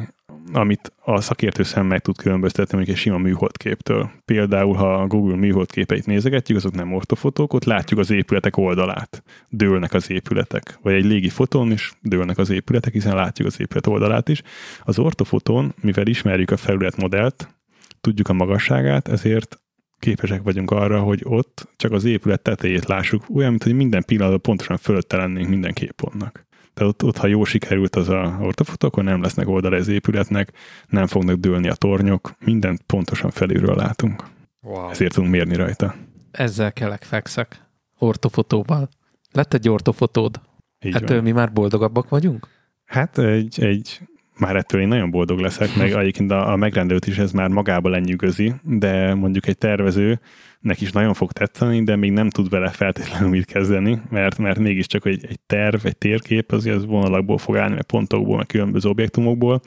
[0.54, 4.10] amit a szakértő szem meg tud különböztetni mondjuk egy sima műholdképtől.
[4.26, 9.24] Például, ha a Google műholdképeit nézegetjük, azok nem ortofotók, ott látjuk az épületek oldalát.
[9.50, 10.78] Dőlnek az épületek.
[10.82, 14.42] Vagy egy légi fotón is dőlnek az épületek, hiszen látjuk az épület oldalát is.
[14.84, 17.56] Az ortofotón, mivel ismerjük a felületmodellt,
[18.02, 19.60] tudjuk a magasságát, ezért
[20.00, 24.42] képesek vagyunk arra, hogy ott csak az épület tetejét lássuk, olyan, mint hogy minden pillanatban
[24.42, 26.47] pontosan fölötte lennénk minden képpontnak.
[26.78, 30.52] Tehát ott, ott, ha jó sikerült az a ortofotó, akkor nem lesznek oldal az épületnek,
[30.88, 34.24] nem fognak dőlni a tornyok, mindent pontosan felülről látunk.
[34.62, 34.90] Wow.
[34.90, 35.96] Ezért tudunk mérni rajta.
[36.32, 37.62] Ezzel kelek fekszek.
[37.98, 38.90] Ortofotóval.
[39.32, 40.42] Lett egy ortofotód.
[40.86, 41.24] Így Hát van.
[41.24, 42.48] mi már boldogabbak vagyunk?
[42.86, 44.00] Hát egy, egy
[44.40, 47.90] már ettől én nagyon boldog leszek, meg egyébként a, a megrendelőt is ez már magába
[47.90, 50.20] lenyűgözi, de mondjuk egy tervező
[50.60, 54.60] neki is nagyon fog tetszeni, de még nem tud vele feltétlenül mit kezdeni, mert, mert
[54.60, 58.90] mégiscsak egy, egy terv, egy térkép, azért az vonalakból fog állni, meg pontokból, meg különböző
[58.90, 59.62] objektumokból.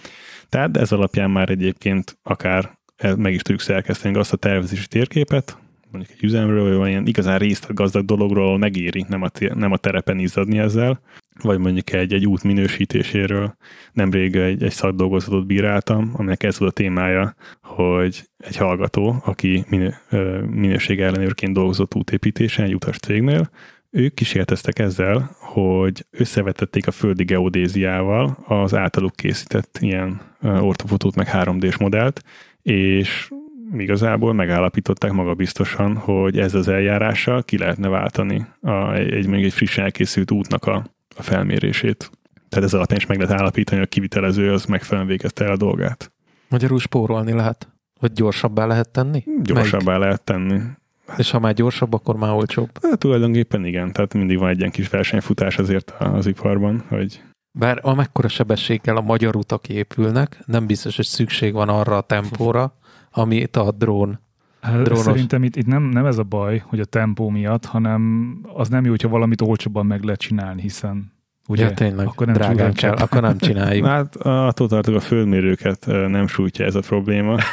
[0.49, 2.79] Tehát ez alapján már egyébként akár
[3.17, 5.59] meg is tudjuk szerkeszteni azt a tervezési térképet,
[5.91, 10.19] mondjuk egy üzemről, vagy olyan igazán részletgazdag dologról, ahol megéri nem a, nem a terepen
[10.19, 11.01] izzadni ezzel,
[11.43, 13.57] vagy mondjuk egy, egy út minősítéséről.
[13.93, 19.95] Nemrég egy, egy szakdolgozatot bíráltam, aminek ez volt a témája, hogy egy hallgató, aki minő,
[20.51, 23.51] minőség ellenőrként dolgozott útépítésen egy utas cégnél,
[23.91, 31.77] ők kísérleteztek ezzel, hogy összevetették a földi geodéziával az általuk készített ilyen ortofotót meg 3D-s
[31.77, 32.23] modellt,
[32.63, 33.29] és
[33.77, 39.85] igazából megállapították magabiztosan, hogy ez az eljárással ki lehetne váltani a, egy, még egy frissen
[39.85, 40.85] elkészült útnak a,
[41.17, 42.11] a felmérését.
[42.49, 45.57] Tehát ez alapján is meg lehet állapítani, hogy a kivitelező az megfelelően végezte el a
[45.57, 46.13] dolgát.
[46.49, 47.69] Magyarul spórolni lehet?
[48.01, 49.25] Vagy gyorsabbá lehet tenni?
[49.43, 50.01] Gyorsabbá Melyik?
[50.01, 50.61] lehet tenni.
[51.17, 52.71] És ha már gyorsabb, akkor már olcsóbb?
[52.83, 57.79] Hát, tulajdonképpen igen, tehát mindig van egy ilyen kis versenyfutás azért az iparban, hogy bár
[57.83, 62.75] amekkora sebességgel a magyar utak épülnek, nem biztos, hogy szükség van arra a tempóra,
[63.11, 64.21] amit a drón
[64.61, 65.05] Hát drónos.
[65.05, 68.85] Szerintem itt, itt nem, nem ez a baj, hogy a tempó miatt, hanem az nem
[68.85, 71.13] jó, hogyha valamit olcsóbban meg lehet csinálni, hiszen
[71.49, 71.65] ugye?
[71.65, 73.87] Ja, tényleg, akkor nem drágán kell, akkor nem csináljuk.
[74.01, 77.37] Hát attól tartok a földmérőket nem sújtja ez a probléma.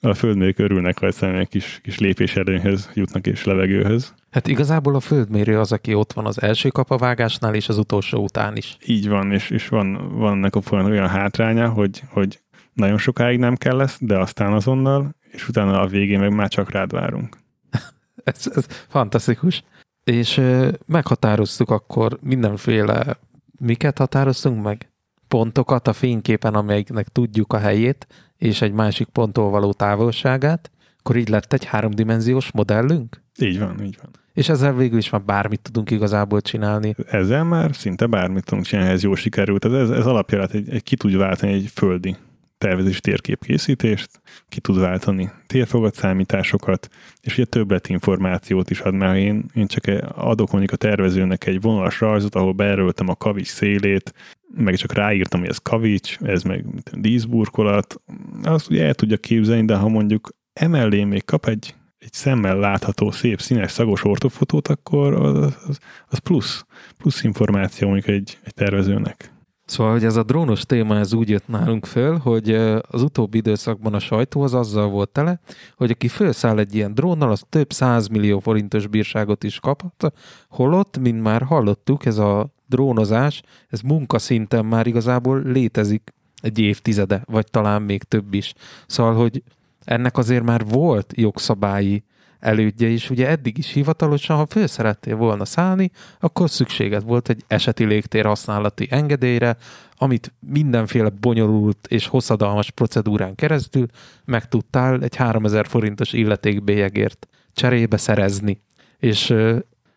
[0.00, 4.14] a földmérők örülnek, ha egyszerűen egy kis, kis lépés előnyhöz jutnak és levegőhöz.
[4.30, 8.56] Hát igazából a földmérő az, aki ott van az első kapavágásnál és az utolsó után
[8.56, 8.76] is.
[8.86, 12.40] Így van, és, és van, van ennek a folyamat olyan hátránya, hogy, hogy
[12.78, 16.70] nagyon sokáig nem kell lesz, de aztán azonnal, és utána a végén meg már csak
[16.70, 17.36] rád várunk.
[18.24, 19.64] ez, ez fantasztikus.
[20.04, 23.18] És ö, meghatároztuk akkor mindenféle,
[23.58, 24.90] miket határoztunk meg?
[25.28, 28.06] Pontokat a fényképen, amelyiknek tudjuk a helyét,
[28.36, 33.22] és egy másik ponttól való távolságát, akkor így lett egy háromdimenziós modellünk?
[33.40, 34.10] Így van, így van.
[34.32, 36.94] És ezzel végül is már bármit tudunk igazából csinálni.
[37.06, 39.64] Ezzel már szinte bármit tudunk csinálni, ez jó sikerült.
[39.64, 42.16] Ez, ez alapja egy, egy, ki tud váltani egy földi
[42.58, 46.88] tervezés térképkészítést, ki tud váltani térfogat számításokat,
[47.20, 49.84] és ugye többlet információt is ad, mert én, én csak
[50.14, 54.14] adok mondjuk a tervezőnek egy vonalas rajzot, ahol beerőltem a kavics szélét,
[54.54, 58.00] meg csak ráírtam, hogy ez kavics, ez meg díszburkolat,
[58.42, 63.10] azt ugye el tudja képzelni, de ha mondjuk emellé még kap egy, egy szemmel látható,
[63.10, 65.78] szép, színes, szagos ortofotót, akkor az, az,
[66.08, 66.64] az plusz,
[66.96, 69.36] plusz információ mondjuk egy, egy tervezőnek.
[69.68, 73.94] Szóval, hogy ez a drónos téma, ez úgy jött nálunk föl, hogy az utóbbi időszakban
[73.94, 75.40] a sajtó az azzal volt tele,
[75.76, 80.12] hogy aki felszáll egy ilyen drónnal, az több százmillió forintos bírságot is kaphat,
[80.48, 87.46] holott, mint már hallottuk, ez a drónozás, ez munkaszinten már igazából létezik egy évtizede, vagy
[87.50, 88.54] talán még több is.
[88.86, 89.42] Szóval, hogy
[89.84, 92.04] ennek azért már volt jogszabályi
[92.40, 93.10] elődje is.
[93.10, 98.24] Ugye eddig is hivatalosan, ha föl szerettél volna szállni, akkor szükséged volt egy eseti légtér
[98.24, 99.56] használati engedélyre,
[99.96, 103.86] amit mindenféle bonyolult és hosszadalmas procedúrán keresztül
[104.24, 108.60] meg tudtál egy 3000 forintos illetékbélyegért cserébe szerezni.
[108.98, 109.34] És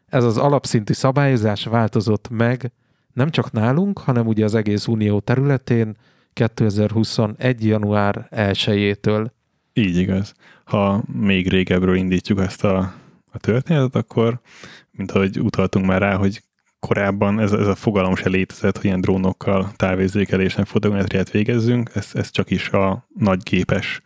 [0.08, 2.72] ez az alapszintű szabályozás változott meg
[3.14, 5.96] nem csak nálunk, hanem ugye az egész unió területén
[6.34, 7.66] 2021.
[7.66, 9.28] január 1-től.
[9.74, 10.34] Így igaz
[10.72, 12.94] ha még régebről indítjuk ezt a,
[13.32, 14.40] a történetet, akkor,
[14.92, 16.42] mint ahogy utaltunk már rá, hogy
[16.80, 22.34] korábban ez, ez a fogalom se létezett, hogy ilyen drónokkal távérzékelésnek fotogrametriát végezzünk, ezt, ezt
[22.34, 24.02] csak is a nagy gépes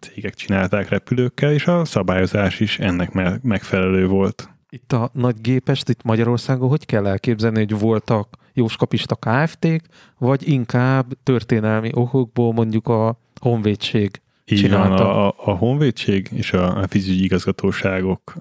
[0.00, 4.50] cégek csinálták repülőkkel, és a szabályozás is ennek megfelelő volt.
[4.68, 9.82] Itt a nagy gépest, itt Magyarországon hogy kell elképzelni, hogy voltak jóskapista KFT-k,
[10.18, 14.20] vagy inkább történelmi okokból mondjuk a honvédség
[14.50, 15.04] így csinálta.
[15.04, 18.34] van, a, a honvédség és a, a fizikai igazgatóságok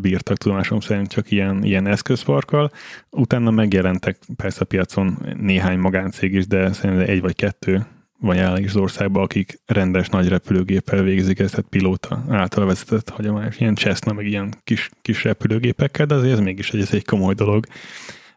[0.00, 2.70] bírtak tudomásom szerint csak ilyen, ilyen eszközparkkal.
[3.10, 7.86] Utána megjelentek persze a piacon néhány magáncég is, de szerintem egy vagy kettő
[8.20, 13.08] van jelenleg is az országban, akik rendes nagy repülőgéppel végzik ezt, tehát pilóta által vezetett
[13.08, 17.04] hagyományos, ilyen Cessna, meg ilyen kis, kis repülőgépekkel, de azért ez mégis egy, ez egy
[17.04, 17.66] komoly dolog.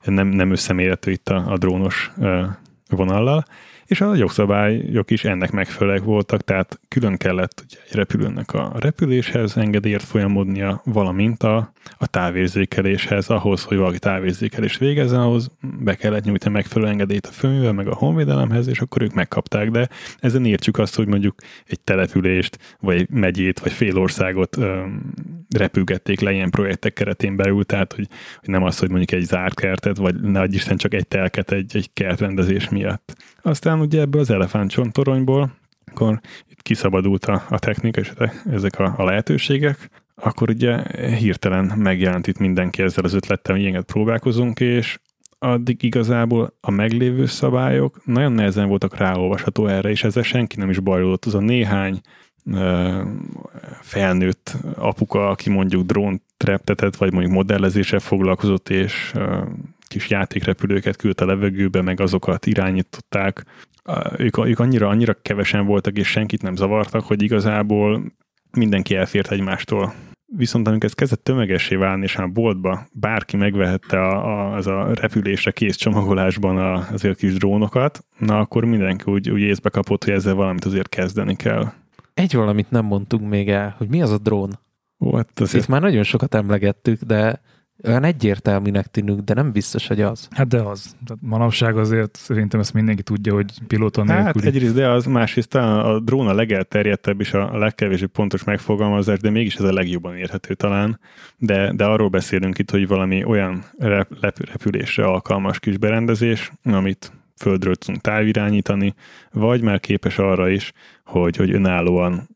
[0.03, 2.45] Nem, nem összemérhető itt a, a drónos uh,
[2.89, 3.45] vonallal
[3.91, 9.57] és a jogszabályok is ennek megfelelőek voltak, tehát külön kellett ugye, egy repülőnek a repüléshez
[9.57, 16.53] engedélyért folyamodnia, valamint a, a távérzékeléshez, ahhoz, hogy valaki távérzékelést végezzen, ahhoz be kellett nyújtani
[16.53, 20.95] megfelelő engedélyt a főművel, meg a honvédelemhez, és akkor ők megkapták, de ezen értsük azt,
[20.95, 25.13] hogy mondjuk egy települést, vagy egy megyét, vagy fél országot öm,
[25.57, 28.07] repülgették le ilyen projektek keretén belül, tehát hogy,
[28.39, 31.71] hogy nem az, hogy mondjuk egy zárt kertet, vagy ne Isten csak egy telket egy,
[31.75, 33.15] egy kertrendezés miatt.
[33.41, 35.51] Aztán ugye ebből az elefántcsontoronyból,
[35.85, 36.19] akkor
[36.49, 38.11] itt kiszabadult a, a technika és
[38.51, 39.89] ezek a, a lehetőségek,
[40.23, 40.83] akkor ugye
[41.15, 44.99] hirtelen megjelent itt mindenki ezzel az ötlettel, hogy ilyenet próbálkozunk, és
[45.39, 50.79] addig igazából a meglévő szabályok nagyon nehezen voltak ráolvasható erre, és ezzel senki nem is
[50.79, 51.25] bajlódott.
[51.25, 52.01] Az a néhány
[53.81, 59.13] felnőtt apuka, aki mondjuk drón treptetett, vagy mondjuk modellezéssel foglalkozott, és
[59.87, 63.45] kis játékrepülőket küldt a levegőbe, meg azokat irányították.
[64.17, 68.03] Ők, ők annyira, annyira kevesen voltak, és senkit nem zavartak, hogy igazából
[68.51, 69.93] mindenki elfért egymástól
[70.37, 74.93] Viszont amikor ez kezdett tömegessé válni, és már boltba bárki megvehette a, a, az a
[74.93, 80.03] repülésre kész csomagolásban a, azért a kis drónokat, na akkor mindenki úgy, úgy észbe kapott,
[80.03, 81.71] hogy ezzel valamit azért kezdeni kell.
[82.13, 84.59] Egy valamit nem mondtunk még el, hogy mi az a drón.
[84.99, 87.41] Ó, hát azért Itt már nagyon sokat emlegettük, de
[87.87, 90.27] olyan egyértelműnek tűnünk, de nem biztos, hogy az.
[90.31, 90.95] Hát de az.
[91.05, 94.47] Tehát manapság azért szerintem ezt mindenki tudja, hogy pilóta Hát nélküli.
[94.47, 99.29] egyrészt, de az másrészt talán a drón a legelterjedtebb és a legkevésbé pontos megfogalmazás, de
[99.29, 100.99] mégis ez a legjobban érhető talán.
[101.37, 107.75] De, de arról beszélünk itt, hogy valami olyan rep- repülésre alkalmas kis berendezés, amit földről
[107.75, 108.93] tudunk távirányítani,
[109.31, 110.71] vagy már képes arra is,
[111.05, 112.29] hogy, hogy önállóan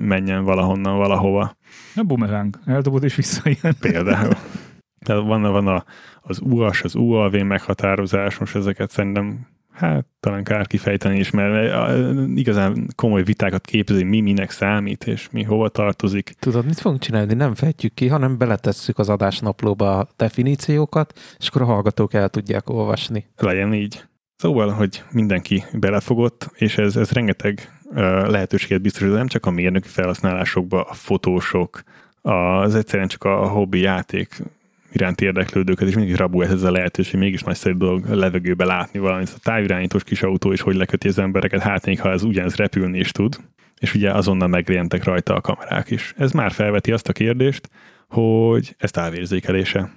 [0.00, 1.56] menjen valahonnan valahova.
[1.96, 2.58] A bumerang.
[2.66, 3.74] Eldobod és visszajön.
[3.80, 4.32] Például.
[5.04, 5.84] Tehát van, van a,
[6.20, 11.76] az UAS, az UAV meghatározás, most ezeket szerintem hát talán kár kifejteni is, mert
[12.36, 16.34] igazán komoly vitákat képezi, mi minek számít, és mi hova tartozik.
[16.38, 17.34] Tudod, mit fogunk csinálni?
[17.34, 22.68] Nem fejtjük ki, hanem beletesszük az adásnaplóba a definíciókat, és akkor a hallgatók el tudják
[22.68, 23.26] olvasni.
[23.36, 24.04] Legyen így.
[24.36, 27.96] Szóval, hogy mindenki belefogott, és ez, ez rengeteg uh,
[28.28, 31.82] lehetőséget biztosít, nem csak a mérnöki felhasználásokba, a fotósok,
[32.22, 34.42] az egyszerűen csak a hobbi játék
[34.94, 39.32] iránt érdeklődőket, és mindig rabul ez a lehetőség, mégis nagyszerű dolog a levegőbe látni valamit.
[39.36, 42.98] A távirányítós kis autó is hogy leköti az embereket, hát még ha ez ugyanez repülni
[42.98, 43.36] is tud,
[43.78, 46.14] és ugye azonnal megjelentek rajta a kamerák is.
[46.16, 47.68] Ez már felveti azt a kérdést,
[48.08, 49.90] hogy ez távérzékelése.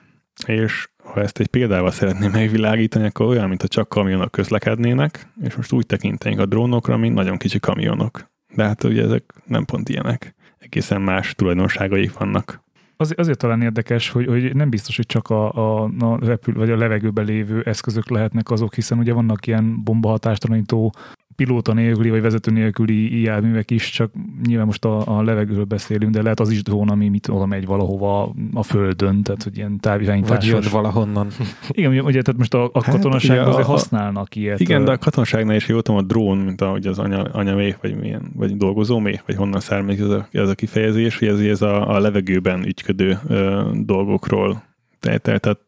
[0.45, 5.71] És ha ezt egy példával szeretném megvilágítani, akkor olyan, mintha csak kamionok közlekednének, és most
[5.71, 8.31] úgy tekintenénk a drónokra, mint nagyon kicsi kamionok.
[8.55, 10.35] De hát ugye ezek nem pont ilyenek.
[10.57, 12.65] Egészen más tulajdonságaik vannak.
[12.97, 16.69] Az, azért talán érdekes, hogy, hogy nem biztos, hogy csak a, a, a repül, vagy
[16.69, 20.93] a levegőben lévő eszközök lehetnek azok, hiszen ugye vannak ilyen bombahatástalanító
[21.37, 24.11] pilóta nélküli, vagy vezető nélküli járművek is, csak
[24.45, 27.65] nyilván most a, a levegőről beszélünk, de lehet az is drón, ami mit oda megy
[27.65, 30.49] valahova a földön, tehát hogy ilyen Vagy távirányításos.
[30.49, 31.27] jön valahonnan.
[31.69, 34.59] Igen, ugye, tehát most a, a Hát, katonaságban a- azért a- használnak ilyet.
[34.59, 37.95] Igen, de a katonságnál is jól tudom, a drón, mint ahogy az anya, anyaméh, vagy
[37.99, 41.95] milyen, vagy dolgozóméh, vagy honnan származik ez a, ez a kifejezés, hogy ez, ez a,
[41.95, 44.63] a levegőben ügyködő ö, dolgokról
[44.99, 45.59] tehát, tehát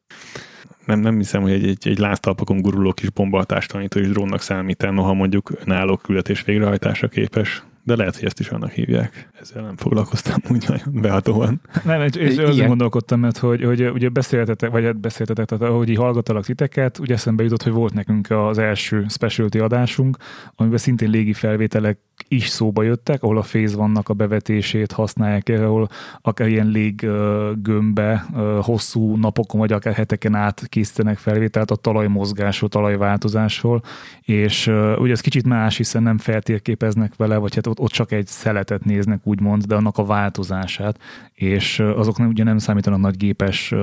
[0.89, 5.13] nem, nem hiszem, hogy egy, egy, egy láztalpakon guruló kis bombahatástalanító is drónnak számít noha
[5.13, 7.63] mondjuk önálló küldetés végrehajtásra képes.
[7.89, 9.29] De lehet, hogy ezt is annak hívják.
[9.41, 11.61] Ezzel nem foglalkoztam úgy nagyon behatóan.
[11.83, 15.89] Nem, és, és azon gondolkodtam, mert hogy, hogy ugye beszéltetek, vagy hát beszéltetek, tehát ahogy
[15.89, 20.17] így hallgattalak titeket, ugye eszembe jutott, hogy volt nekünk az első specialty adásunk,
[20.55, 25.89] amiben szintén légi felvételek is szóba jöttek, ahol a féz vannak a bevetését használják, ahol
[26.21, 28.25] akár ilyen léggömbbe
[28.61, 33.81] hosszú napokon, vagy akár heteken át készítenek felvételt a talajmozgásról, talajváltozásról,
[34.21, 34.67] és
[34.97, 38.85] ugye ez kicsit más, hiszen nem feltérképeznek vele, vagy hát ott, ott csak egy szeletet
[38.85, 40.99] néznek, úgymond, de annak a változását,
[41.33, 43.73] és azok nem, ugye nem számítanak nagy gépes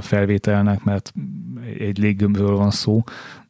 [0.00, 1.12] felvételnek, mert
[1.78, 3.02] egy léggömbről van szó,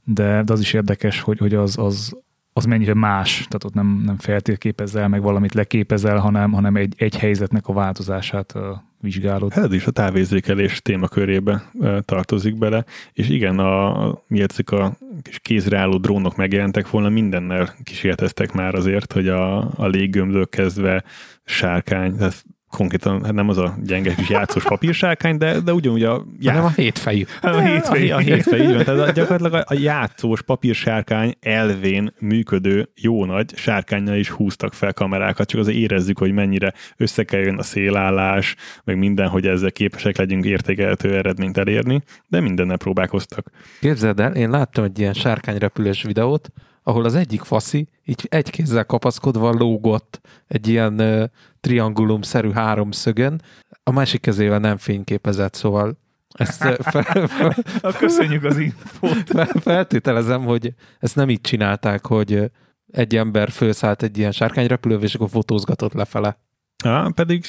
[0.04, 2.16] de, de az is érdekes, hogy, hogy az, az,
[2.52, 7.16] az mennyire más, tehát ott nem, nem feltérképezel, meg valamit leképezel, hanem, hanem egy, egy
[7.16, 8.54] helyzetnek a változását
[9.02, 9.52] ö, vizsgálod.
[9.52, 15.78] Hát ez is a távérzékelés témakörébe tartozik bele, és igen, a, miért a kis kézre
[15.78, 21.04] álló drónok megjelentek volna, mindennel kísérleteztek már azért, hogy a, a léggömből kezdve
[21.44, 22.44] sárkány, tehát
[22.76, 26.68] konkrétan hát nem az a gyenge kis játszós papírsárkány, de, de ugyanúgy a, Hanem a
[26.70, 27.24] hétfejű.
[27.42, 28.10] Hát a hétfői.
[28.10, 28.84] a, a hétfej, így van.
[28.84, 34.92] Tehát a- gyakorlatilag a, a játszós papírsárkány elvén működő jó nagy sárkányjal is húztak fel
[34.92, 40.44] kamerákat, csak azért érezzük, hogy mennyire összekerüljön a szélállás, meg minden, hogy ezzel képesek legyünk
[40.44, 43.50] értékelhető eredményt elérni, de mindennel próbálkoztak.
[43.80, 46.48] Képzeld el, én láttam egy ilyen sárkányrepülős videót,
[46.82, 51.30] ahol az egyik faszi így egy kézzel kapaszkodva lógott egy ilyen
[51.62, 53.40] triangulum-szerű háromszögön,
[53.82, 55.98] a másik kezével nem fényképezett, szóval
[56.32, 59.28] ezt ö, fel, fel, Na, Köszönjük az infót.
[59.36, 62.44] fel, feltételezem, hogy ezt nem így csinálták, hogy ö,
[62.92, 66.38] egy ember felszállt egy ilyen sárkányrepülővel, és akkor fotózgatott lefele.
[66.84, 67.44] Á, pedig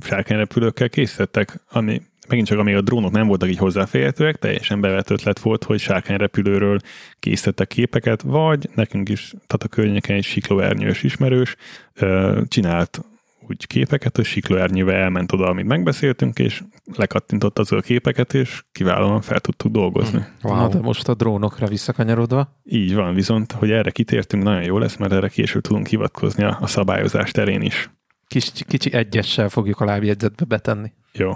[0.00, 5.38] sárkányrepülőkkel készítettek, ami megint csak amíg a drónok nem voltak így hozzáférhetőek, teljesen bevett ötlet
[5.38, 6.78] volt, hogy sárkányrepülőről
[7.18, 11.56] készítettek képeket, vagy nekünk is, tehát a környéken egy siklóernyős ismerős
[11.94, 13.00] ö, csinált
[13.48, 16.62] úgy képeket, hogy siklóernyővel elment oda, amit megbeszéltünk, és
[16.94, 20.24] lekattintott az a képeket, és kiválóan fel tudtuk dolgozni.
[20.42, 20.56] Wow.
[20.56, 22.60] Na, de most a drónokra visszakanyarodva.
[22.64, 26.58] Így van, viszont, hogy erre kitértünk, nagyon jó lesz, mert erre később tudunk hivatkozni a,
[26.60, 27.90] a szabályozás terén is.
[28.26, 30.92] Kis, kicsi egyessel fogjuk a lábjegyzetbe betenni.
[31.12, 31.32] Jó.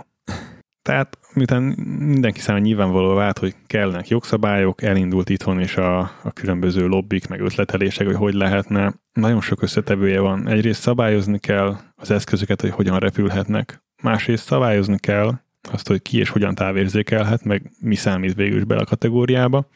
[0.87, 1.63] Tehát miután
[1.99, 7.41] mindenki számára nyilvánvaló vált, hogy kellnek jogszabályok, elindult itthon is a, a különböző lobbik, meg
[7.41, 8.95] ötletelések, hogy hogy lehetne.
[9.13, 10.49] Nagyon sok összetevője van.
[10.49, 13.83] Egyrészt szabályozni kell az eszközöket, hogy hogyan repülhetnek.
[14.03, 15.33] Másrészt szabályozni kell
[15.73, 19.69] azt, hogy ki és hogyan távérzékelhet, meg mi számít végül is be a kategóriába.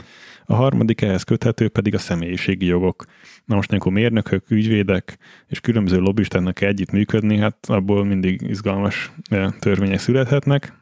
[0.44, 3.04] A harmadik ehhez köthető pedig a személyiségi jogok.
[3.44, 9.50] Na most, amikor mérnökök, ügyvédek és különböző lobbistáknak együtt működni, hát abból mindig izgalmas eh,
[9.58, 10.78] törvények születhetnek.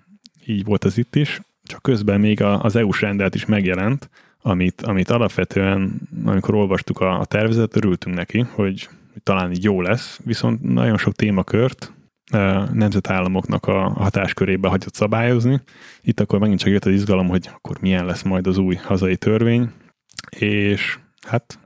[0.49, 1.41] Így volt az itt is.
[1.63, 4.11] Csak közben még az EU-s rendelet is megjelent,
[4.43, 8.89] amit, amit alapvetően, amikor olvastuk a, a tervezetet, örültünk neki, hogy,
[9.23, 11.93] talán jó lesz, viszont nagyon sok témakört
[12.73, 15.61] nemzetállamoknak a hatáskörébe hagyott szabályozni.
[16.03, 19.17] Itt akkor megint csak jött az izgalom, hogy akkor milyen lesz majd az új hazai
[19.17, 19.71] törvény,
[20.29, 21.59] és hát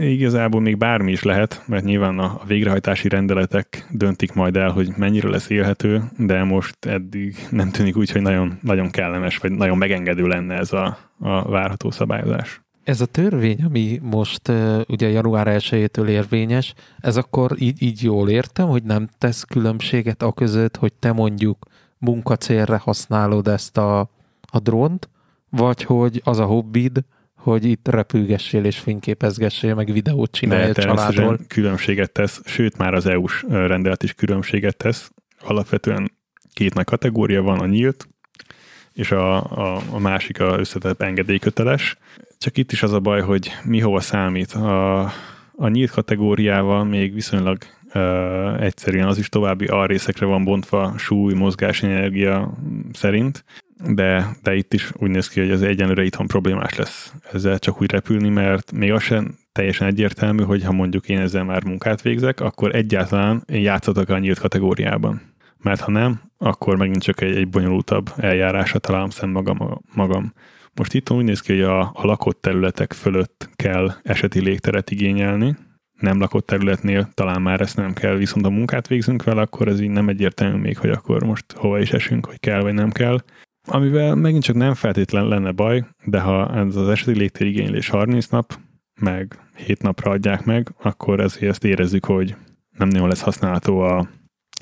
[0.00, 5.28] igazából még bármi is lehet, mert nyilván a végrehajtási rendeletek döntik majd el, hogy mennyire
[5.28, 10.26] lesz élhető, de most eddig nem tűnik úgy, hogy nagyon, nagyon kellemes, vagy nagyon megengedő
[10.26, 12.60] lenne ez a, a várható szabályozás.
[12.84, 14.52] Ez a törvény, ami most
[14.88, 20.32] ugye január 1-től érvényes, ez akkor így, így jól értem, hogy nem tesz különbséget a
[20.32, 21.66] között, hogy te mondjuk
[21.98, 24.00] munkacélre használod ezt a,
[24.40, 25.08] a drónt,
[25.50, 27.04] vagy hogy az a hobbid,
[27.50, 31.38] hogy itt repülgessél és fényképezgessél, meg videót csinálj a családról.
[31.48, 35.10] különbséget tesz, sőt már az EU-s rendelet is különbséget tesz.
[35.40, 36.12] Alapvetően
[36.52, 38.08] két nagy kategória van, a nyílt,
[38.92, 41.96] és a, a, a másik a összetett engedélyköteles.
[42.38, 44.52] Csak itt is az a baj, hogy mi hova számít.
[44.52, 45.00] A,
[45.56, 47.58] a nyílt kategóriával még viszonylag
[47.94, 52.58] uh, egyszerűen az is további alrészekre van bontva súly, mozgásenergia
[52.92, 53.44] szerint,
[53.84, 57.80] de, de itt is úgy néz ki, hogy ez egyenlőre itthon problémás lesz ezzel csak
[57.80, 62.02] úgy repülni, mert még az sem teljesen egyértelmű, hogy ha mondjuk én ezzel már munkát
[62.02, 65.34] végzek, akkor egyáltalán én játszatok a nyílt kategóriában.
[65.62, 70.32] Mert ha nem, akkor megint csak egy, egy bonyolultabb eljárásra találom szem magam, magam.
[70.74, 75.56] Most itt úgy néz ki, hogy a, a lakott területek fölött kell eseti légteret igényelni,
[76.00, 79.80] nem lakott területnél talán már ezt nem kell, viszont a munkát végzünk vele, akkor ez
[79.80, 83.18] így nem egyértelmű még, hogy akkor most hova is esünk, hogy kell vagy nem kell.
[83.66, 88.26] Amivel megint csak nem feltétlen lenne baj, de ha ez az eseti légtér igénylés 30
[88.26, 88.58] nap,
[89.00, 92.34] meg 7 napra adják meg, akkor ezért ezt érezzük, hogy
[92.78, 94.08] nem nagyon lesz használható a,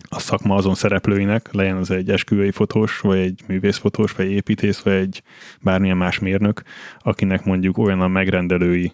[0.09, 4.92] a szakma azon szereplőinek, legyen az egy esküvői fotós, vagy egy művészfotós, vagy építész, vagy
[4.92, 5.22] egy
[5.62, 6.62] bármilyen más mérnök,
[6.98, 8.92] akinek mondjuk olyan a megrendelői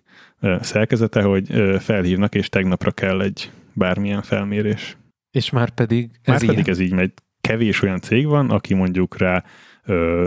[0.61, 1.48] szerkezete, hogy
[1.78, 4.96] felhívnak, és tegnapra kell egy bármilyen felmérés.
[5.30, 7.12] És már pedig ez Már pedig ez így megy.
[7.40, 9.44] Kevés olyan cég van, aki mondjuk rá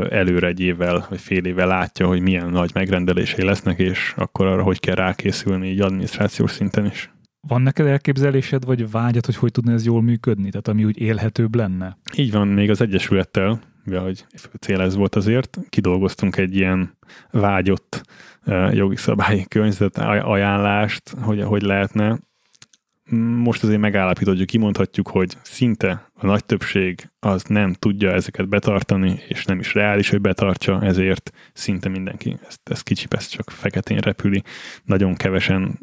[0.09, 4.63] előre egy évvel vagy fél évvel látja, hogy milyen nagy megrendelései lesznek, és akkor arra
[4.63, 7.11] hogy kell rákészülni így adminisztrációs szinten is.
[7.47, 10.49] Van neked elképzelésed, vagy vágyat, hogy hogy tudna ez jól működni?
[10.49, 11.97] Tehát ami úgy élhetőbb lenne?
[12.15, 14.25] Így van, még az Egyesülettel, mivel hogy
[14.59, 16.97] cél ez volt azért, kidolgoztunk egy ilyen
[17.31, 18.01] vágyott
[18.71, 22.19] jogi szabályi környezet ajánlást, hogy hogy lehetne
[23.43, 29.45] most azért megállapíthatjuk, kimondhatjuk, hogy szinte a nagy többség az nem tudja ezeket betartani, és
[29.45, 34.43] nem is reális, hogy betartsa, ezért szinte mindenki ezt, ezt kicsipesz, csak feketén repüli.
[34.83, 35.79] Nagyon kevesen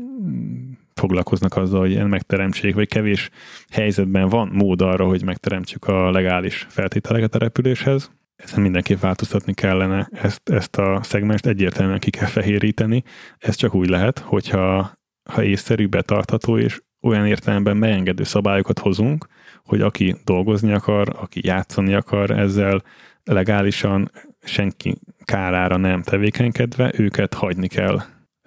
[0.95, 3.31] foglalkoznak azzal, hogy megteremtsék, vagy kevés
[3.71, 8.11] helyzetben van mód arra, hogy megteremtsük a legális feltételeket a repüléshez.
[8.37, 13.03] Ezen mindenképp változtatni kellene, ezt, ezt a szegmest egyértelműen ki kell fehéríteni.
[13.39, 14.99] Ez csak úgy lehet, hogyha
[15.31, 19.27] ha észszerű, betartható és olyan értelemben megengedő szabályokat hozunk,
[19.65, 22.83] hogy aki dolgozni akar, aki játszani akar ezzel
[23.25, 24.11] legálisan,
[24.43, 28.01] senki kárára nem tevékenykedve, őket hagyni kell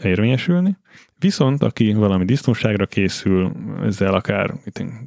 [0.04, 0.78] érvényesülni.
[1.20, 3.52] Viszont aki valami disznóságra készül,
[3.84, 4.54] ezzel akár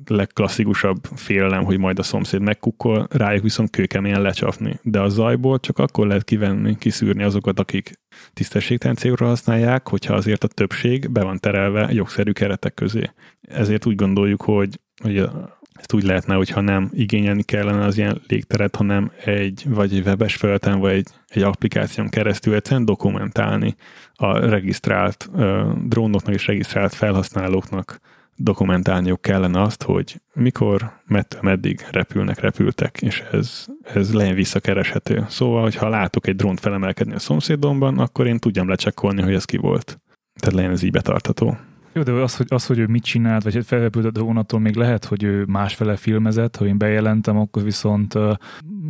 [0.06, 4.78] legklasszikusabb félelem, hogy majd a szomszéd megkukkol, rájuk viszont kőkeményen lecsapni.
[4.82, 7.92] De a zajból csak akkor lehet kivenni, kiszűrni azokat, akik
[8.32, 13.10] tisztességtelen célra használják, hogyha azért a többség be van terelve jogszerű keretek közé.
[13.40, 15.28] Ezért úgy gondoljuk, hogy, hogy
[15.78, 20.36] ezt úgy lehetne, hogyha nem igényelni kellene az ilyen légteret, hanem egy vagy egy webes
[20.36, 23.74] felületen, vagy egy, egy applikáción keresztül egyszerűen dokumentálni
[24.14, 28.00] a regisztrált uh, drónoknak és regisztrált felhasználóknak
[28.36, 33.64] dokumentálniuk kellene azt, hogy mikor, mettől meddig repülnek, repültek, és ez,
[33.94, 35.24] ez legyen visszakereshető.
[35.28, 39.56] Szóval, hogyha látok egy drónt felemelkedni a szomszédomban, akkor én tudjam lecsekkolni, hogy ez ki
[39.56, 40.00] volt.
[40.40, 41.56] Tehát legyen ez így betartató.
[41.96, 45.04] Jó, de az, hogy, az, hogy ő mit csinált, vagy felrepült a drónattól, még lehet,
[45.04, 48.36] hogy ő másfele filmezett, ha én bejelentem, akkor viszont uh,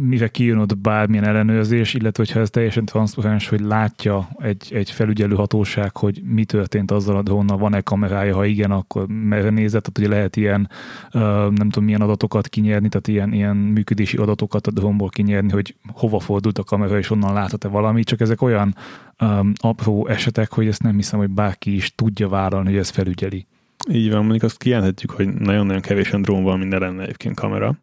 [0.00, 5.34] mire kijön ott bármilyen ellenőrzés, illetve hogyha ez teljesen transzparens, hogy látja egy, egy felügyelő
[5.34, 9.98] hatóság, hogy mi történt azzal a drónnal, van-e kamerája, ha igen, akkor merre nézett, tehát
[9.98, 10.70] ugye lehet ilyen,
[11.12, 16.20] nem tudom, milyen adatokat kinyerni, tehát ilyen, ilyen működési adatokat a drónból kinyerni, hogy hova
[16.20, 18.74] fordult a kamera, és onnan láthat-e valami, csak ezek olyan
[19.20, 23.46] um, apró esetek, hogy ezt nem hiszem, hogy bárki is tudja vállalni, hogy ez felügyeli.
[23.90, 27.78] Így van, mondjuk azt kijelenthetjük, hogy nagyon-nagyon kevésen drón van, minden lenne egyébként kamera.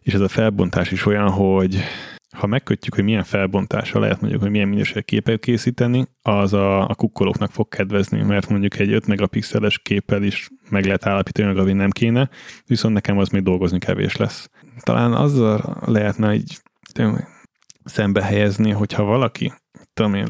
[0.00, 1.78] és ez a felbontás is olyan, hogy
[2.36, 6.94] ha megkötjük, hogy milyen felbontása lehet mondjuk, hogy milyen minőség képet készíteni, az a, a
[6.94, 11.90] kukkolóknak fog kedvezni, mert mondjuk egy 5 megapixeles képpel is meg lehet állapítani, hogy nem
[11.90, 12.28] kéne,
[12.66, 14.50] viszont nekem az még dolgozni kevés lesz.
[14.80, 16.58] Talán azzal lehetne így
[17.84, 19.52] szembe helyezni, hogyha valaki
[19.94, 20.26] tudom én,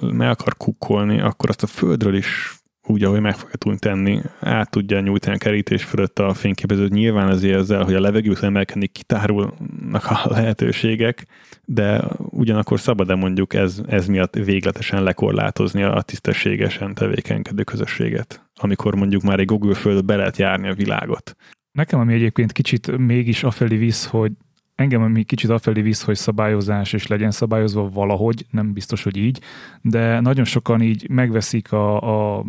[0.00, 4.70] meg akar kukkolni, akkor azt a földről is úgy, ahogy meg fogja tudni tenni, át
[4.70, 6.90] tudja nyújtani a kerítés fölött a fényképezőt.
[6.90, 11.26] Nyilván azért ezzel, hogy a levegőt emelkedni, kitárulnak a lehetőségek,
[11.64, 19.22] de ugyanakkor szabad-e mondjuk ez, ez miatt végletesen lekorlátozni a tisztességesen tevékenykedő közösséget, amikor mondjuk
[19.22, 21.36] már egy Google föld be lehet járni a világot.
[21.72, 24.32] Nekem, ami egyébként kicsit mégis afelé visz, hogy
[24.80, 29.40] engem ami kicsit afelé visz, hogy szabályozás és legyen szabályozva valahogy, nem biztos, hogy így,
[29.80, 32.44] de nagyon sokan így megveszik a, a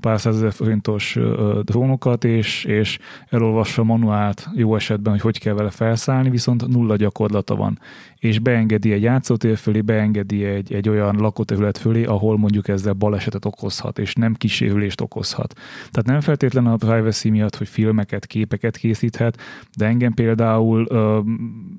[0.00, 1.18] pár százezer forintos
[1.62, 2.98] drónokat, és, és
[3.28, 7.78] elolvassa a manuált jó esetben, hogy hogy kell vele felszállni, viszont nulla gyakorlata van
[8.24, 13.44] és beengedi egy játszótér fölé, beengedi egy, egy olyan lakóterület fölé, ahol mondjuk ezzel balesetet
[13.44, 15.54] okozhat, és nem kísérülést okozhat.
[15.90, 19.40] Tehát nem feltétlenül a privacy miatt, hogy filmeket, képeket készíthet,
[19.76, 20.86] de engem például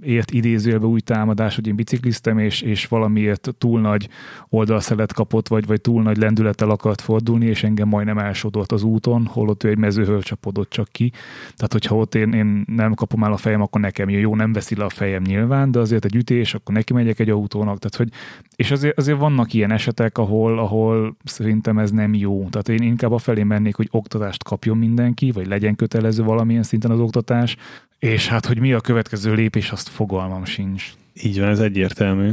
[0.02, 4.10] ért idézőjelbe új támadás, hogy én bicikliztem, és, és valamiért túl nagy
[4.50, 9.26] oldalszelet kapott, vagy, vagy túl nagy lendülettel akart fordulni, és engem majdnem elsodort az úton,
[9.26, 11.12] holott ő egy mezőhöl csapodott csak ki.
[11.56, 14.76] Tehát, hogyha ott én, én nem kapom el a fejem, akkor nekem jó, nem veszi
[14.76, 17.80] le a fejem nyilván, de azért egy ütés és akkor neki megyek egy autónak.
[17.80, 18.10] Tehát, hogy,
[18.56, 22.48] és azért, azért vannak ilyen esetek, ahol, ahol szerintem ez nem jó.
[22.50, 26.92] Tehát én inkább a felé mennék, hogy oktatást kapjon mindenki, vagy legyen kötelező valamilyen szinten
[26.92, 27.56] az oktatás,
[28.00, 30.93] és hát, hogy mi a következő lépés, azt fogalmam sincs.
[31.24, 32.32] Így van, ez egyértelmű.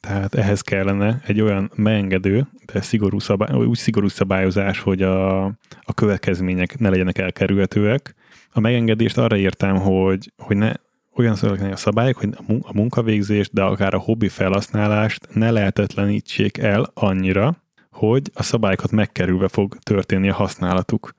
[0.00, 5.44] Tehát ehhez kellene egy olyan megengedő, de szigorú szabály, úgy szigorú szabályozás, hogy a,
[5.82, 8.14] a következmények ne legyenek elkerülhetőek.
[8.50, 10.72] A megengedést arra értem, hogy, hogy ne,
[11.14, 12.28] olyan szövegnek a szabályok, hogy
[12.62, 17.56] a munkavégzést, de akár a hobbi felhasználást ne lehetetlenítsék el annyira,
[17.90, 21.14] hogy a szabályokat megkerülve fog történni a használatuk.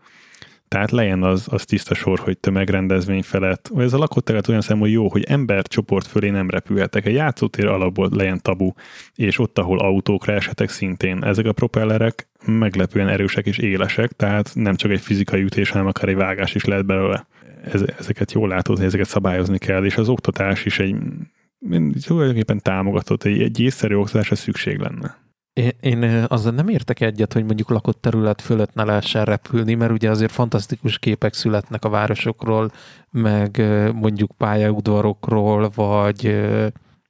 [0.67, 4.79] Tehát legyen az, az tiszta sor, hogy tömegrendezvény felett, vagy ez a lakóterület olyan szem,
[4.79, 7.05] hogy jó, hogy embercsoport fölé nem repülhetek.
[7.05, 8.71] Egy játszótér alapból legyen tabu,
[9.15, 11.23] és ott, ahol autókra esetek szintén.
[11.23, 16.09] Ezek a propellerek meglepően erősek és élesek, tehát nem csak egy fizikai ütés, hanem akár
[16.09, 17.27] egy vágás is lehet belőle
[17.97, 20.95] ezeket jól látod, ezeket szabályozni kell, és az oktatás is egy
[22.05, 25.24] tulajdonképpen támogatott, egy, egy észszerű oktatásra szükség lenne.
[25.55, 29.91] Én, én azzal nem értek egyet, hogy mondjuk lakott terület fölött ne lehessen repülni, mert
[29.91, 32.71] ugye azért fantasztikus képek születnek a városokról,
[33.11, 36.45] meg mondjuk pályaudvarokról, vagy,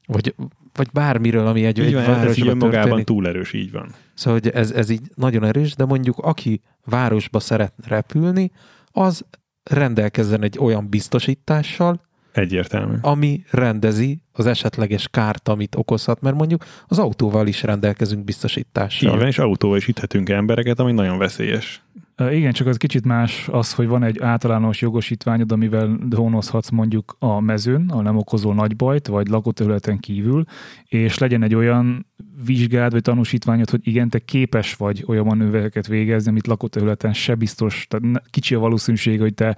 [0.05, 0.35] vagy,
[0.73, 3.93] vagy bármiről, ami egy, így egy van, városban ez magában túl erős, így van.
[4.13, 8.51] Szóval hogy ez, ez így nagyon erős, de mondjuk aki városba szeretne repülni,
[8.91, 9.25] az
[9.63, 12.01] rendelkezzen egy olyan biztosítással,
[12.35, 12.95] Egyértelmű.
[13.01, 19.17] ami rendezi az esetleges kárt, amit okozhat, mert mondjuk az autóval is rendelkezünk biztosítással.
[19.17, 21.83] Van, és autóval is üthetünk embereket, ami nagyon veszélyes.
[22.29, 27.39] Igen, csak az kicsit más az, hogy van egy általános jogosítványod, amivel drónozhatsz mondjuk a
[27.39, 30.43] mezőn, ahol nem okozol nagy bajt, vagy lakóterületen kívül,
[30.85, 32.05] és legyen egy olyan
[32.45, 37.85] vizsgád, vagy tanúsítványod, hogy igen, te képes vagy olyan manővereket végezni, amit lakóterületen se biztos,
[37.89, 39.57] tehát kicsi a valószínűség, hogy te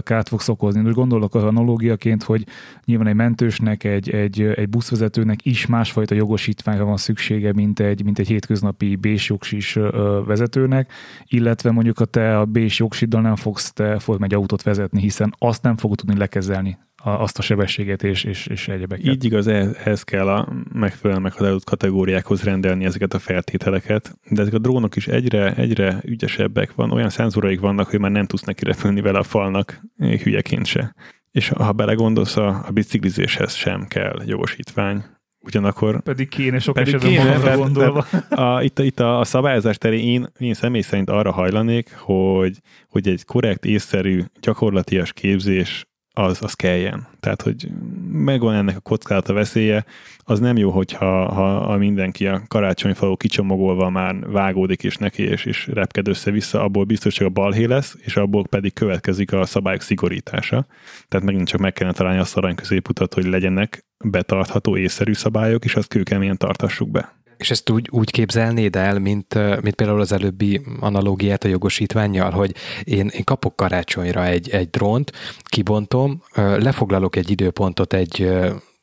[0.00, 0.80] kárt fogsz okozni.
[0.80, 2.46] Most gondolok az analógiaként, hogy
[2.84, 8.18] nyilván egy mentősnek, egy, egy, egy buszvezetőnek is másfajta jogosítványra van szüksége, mint egy, mint
[8.18, 9.78] egy hétköznapi bésjogsis
[10.26, 10.92] vezetőnek,
[11.24, 15.34] illetve mondjuk a te a bés jogsiddal nem fogsz te fogsz egy autót vezetni, hiszen
[15.38, 19.06] azt nem fogod tudni lekezelni azt a sebességet és, és, és egyebeket.
[19.06, 24.58] Így igaz, ehhez kell a megfelelően meghatározott kategóriákhoz rendelni ezeket a feltételeket, de ezek a
[24.58, 29.00] drónok is egyre, egyre ügyesebbek van, olyan szenzúraik vannak, hogy már nem tudsz neki repülni
[29.00, 30.94] vele a falnak hülyeként se.
[31.30, 35.04] És ha belegondolsz, a, a biciklizéshez sem kell jogosítvány,
[35.40, 36.02] ugyanakkor...
[36.02, 38.06] Pedig kéne sok pedig esetben kéne, gondolva.
[38.28, 43.08] A, itt, itt a, a szabályozás terén én, én személy szerint arra hajlanék, hogy, hogy
[43.08, 45.86] egy korrekt, észszerű, gyakorlatias képzés
[46.16, 47.06] az, az kelljen.
[47.20, 47.68] Tehát, hogy
[48.10, 49.84] megvan ennek a kockázata veszélye,
[50.18, 55.44] az nem jó, hogyha ha, ha mindenki a karácsonyfaló kicsomagolva már vágódik és neki, és,
[55.44, 59.80] és repked össze-vissza, abból biztos csak a balhé lesz, és abból pedig következik a szabályok
[59.80, 60.66] szigorítása.
[61.08, 65.76] Tehát megint csak meg kellene találni azt arany középutat, hogy legyenek betartható észszerű szabályok, és
[65.76, 67.23] azt kőkeményen tartassuk be.
[67.36, 72.54] És ezt úgy, úgy képzelnéd el, mint, mint például az előbbi analógiát a jogosítványjal, hogy
[72.84, 75.12] én, én kapok karácsonyra egy, egy drónt,
[75.44, 78.28] kibontom, lefoglalok egy időpontot egy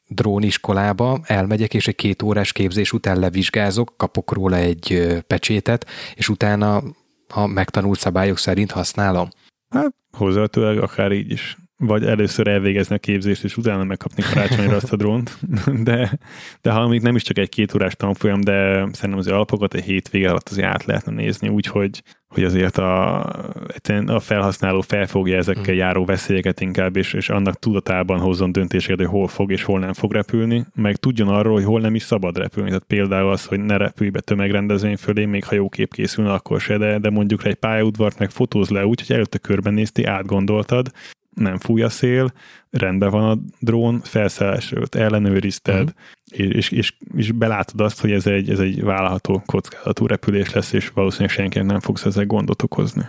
[0.08, 5.86] dróniskolába, elmegyek, és egy két órás képzés után levizsgázok, kapok róla egy pecsétet,
[6.16, 6.84] és utána
[7.28, 9.30] a megtanult szabályok szerint használom.
[9.70, 11.58] Hát hozzávetőleg akár így is.
[11.82, 15.38] Vagy először elvégezni a képzést, és utána megkapni karácsonyra azt a drónt.
[15.84, 16.20] De,
[16.62, 19.84] de ha még nem is csak egy két órás tanfolyam, de szerintem az alapokat egy
[19.84, 23.20] hétvége alatt azért át lehetne nézni, úgyhogy hogy azért a,
[24.06, 25.76] a felhasználó felfogja ezekkel hmm.
[25.76, 29.94] járó veszélyeket inkább, és, és annak tudatában hozzon döntéseket, hogy hol fog és hol nem
[29.94, 32.70] fog repülni, meg tudjon arról, hogy hol nem is szabad repülni.
[32.70, 36.62] Tehát például az, hogy ne repülj be tömegrendezvény fölé, még ha jó kép készülne, akkor
[36.62, 40.92] se, de, de mondjuk egy pályaudvart meg fotóz le úgy, hogy előtte körbenézti, átgondoltad,
[41.36, 42.34] nem fúj a szél,
[42.70, 46.56] rendben van a drón, felszállás előtt ellenőrizted, uh-huh.
[46.56, 50.90] és, és, és belátod azt, hogy ez egy, ez egy vállalható kockázatú repülés lesz, és
[50.90, 53.04] valószínűleg senkinek nem fogsz ezzel gondot okozni.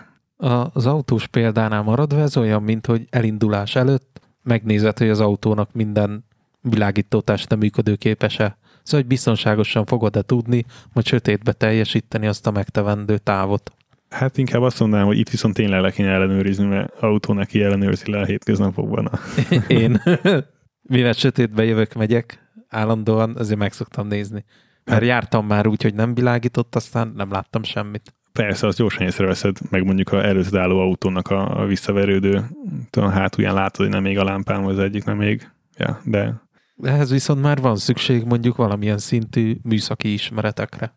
[0.73, 6.25] Az autós példánál maradva ez olyan, mint hogy elindulás előtt megnézed, hogy az autónak minden
[6.61, 8.57] világítótást működőképes-e.
[8.83, 13.73] Szóval, hogy biztonságosan fogod-e tudni, majd sötétbe teljesíteni azt a megtevendő távot.
[14.12, 18.10] Hát inkább azt mondanám, hogy itt viszont tényleg le kéne ellenőrizni, mert autó neki ellenőrzi
[18.10, 19.06] le a hétköznapokban.
[19.06, 19.18] A...
[19.66, 20.02] Én,
[20.82, 24.44] mivel sötétbe jövök, megyek állandóan, azért meg szoktam nézni.
[24.84, 28.14] Mert hát, jártam már úgy, hogy nem világított, aztán nem láttam semmit.
[28.32, 32.44] Persze, az gyorsan észreveszed, meg mondjuk a előző álló autónak a, a visszaverődő,
[32.90, 35.50] tudom, hátulján látod, hogy nem még a lámpám, az egyik nem még.
[35.76, 36.42] Ja, de...
[36.82, 40.94] Ehhez viszont már van szükség mondjuk valamilyen szintű műszaki ismeretekre.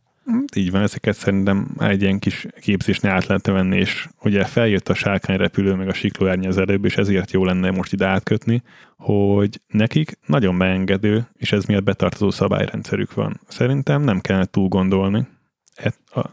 [0.56, 4.94] Így van, ezeket szerintem egy ilyen kis képzésnél át lehetne venni, és ugye feljött a
[4.94, 8.64] sárkányrepülő, meg a siklóárnya az előbb, és ezért jó lenne most ide átkötni,
[8.98, 13.40] hogy nekik nagyon beengedő, és ez miatt betartozó szabályrendszerük van.
[13.48, 15.28] Szerintem nem kellene túl gondolni,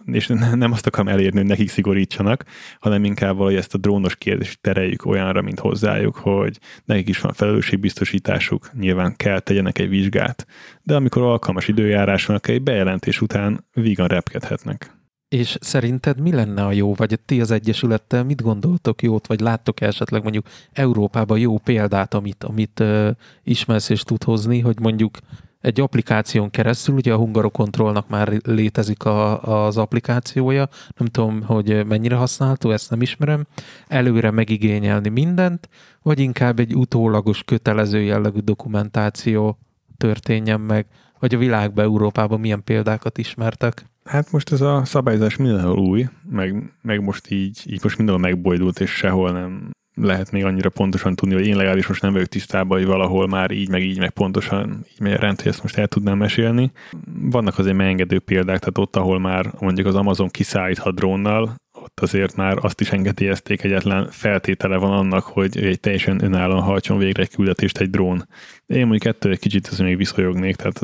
[0.05, 2.45] és nem azt akarom elérni, hogy nekik szigorítsanak,
[2.81, 7.33] hanem inkább valahogy ezt a drónos kérdést tereljük olyanra, mint hozzájuk, hogy nekik is van
[7.33, 10.47] felelősségbiztosításuk, nyilván kell tegyenek egy vizsgát,
[10.83, 15.01] de amikor alkalmas időjárás van, akkor egy bejelentés után vígan repkedhetnek.
[15.29, 19.81] És szerinted mi lenne a jó, vagy ti az Egyesülettel mit gondoltok jót, vagy láttok
[19.81, 23.09] -e esetleg mondjuk Európában jó példát, amit, amit uh,
[23.43, 25.19] ismersz és tud hozni, hogy mondjuk
[25.63, 32.17] egy applikáción keresztül, ugye a Hungarokontrollnak már létezik a, az applikációja, nem tudom, hogy mennyire
[32.17, 33.47] használható, ezt nem ismerem,
[33.89, 35.69] előre megigényelni mindent,
[36.03, 39.59] vagy inkább egy utólagos kötelező jellegű dokumentáció
[39.97, 40.87] történjen meg,
[41.19, 43.85] vagy a világban, Európában milyen példákat ismertek?
[44.05, 48.81] Hát most ez a szabályzás mindenhol új, meg, meg most így, így most mindenhol megbojdult,
[48.81, 52.79] és sehol nem lehet még annyira pontosan tudni, hogy én legalábbis most nem vagyok tisztában,
[52.79, 55.87] hogy valahol már így, meg így, meg pontosan így megy rend, hogy ezt most el
[55.87, 56.73] tudnám mesélni.
[57.21, 62.37] Vannak azért megengedő példák, tehát ott, ahol már mondjuk az Amazon kiszállíthat drónnal, ott azért
[62.37, 67.35] már azt is engedélyezték, egyetlen feltétele van annak, hogy egy teljesen önállóan hajtson végre egy
[67.35, 68.29] küldetést egy drón.
[68.67, 70.81] Én mondjuk ettől egy kicsit azért még viszonyognék, tehát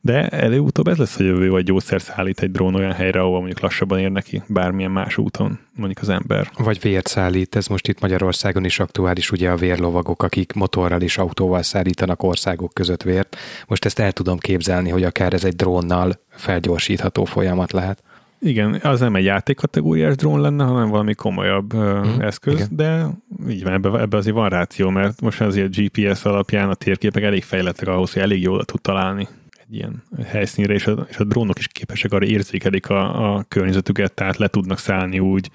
[0.00, 3.60] de előutóbb ez lesz a jövő, vagy gyógyszer szállít egy drón olyan helyre, ahol mondjuk
[3.60, 6.50] lassabban ér neki bármilyen más úton, mondjuk az ember.
[6.58, 11.18] Vagy vért szállít, ez most itt Magyarországon is aktuális, ugye a vérlovagok, akik motorral és
[11.18, 13.36] autóval szállítanak országok között vért.
[13.66, 18.02] Most ezt el tudom képzelni, hogy akár ez egy drónnal felgyorsítható folyamat lehet.
[18.42, 22.68] Igen, az nem egy játékkategóriás drón lenne, hanem valami komolyabb mm, eszköz, igen.
[22.70, 23.06] de
[23.48, 27.42] így van, ebbe, ebbe azért van ráció, mert most azért GPS alapján a térképek elég
[27.42, 29.28] fejlettek ahhoz, hogy elég jól tud találni
[29.70, 34.12] egy ilyen helyszínre, és a, és a drónok is képesek arra érzékelik a, a környezetüket,
[34.12, 35.50] tehát le tudnak szállni úgy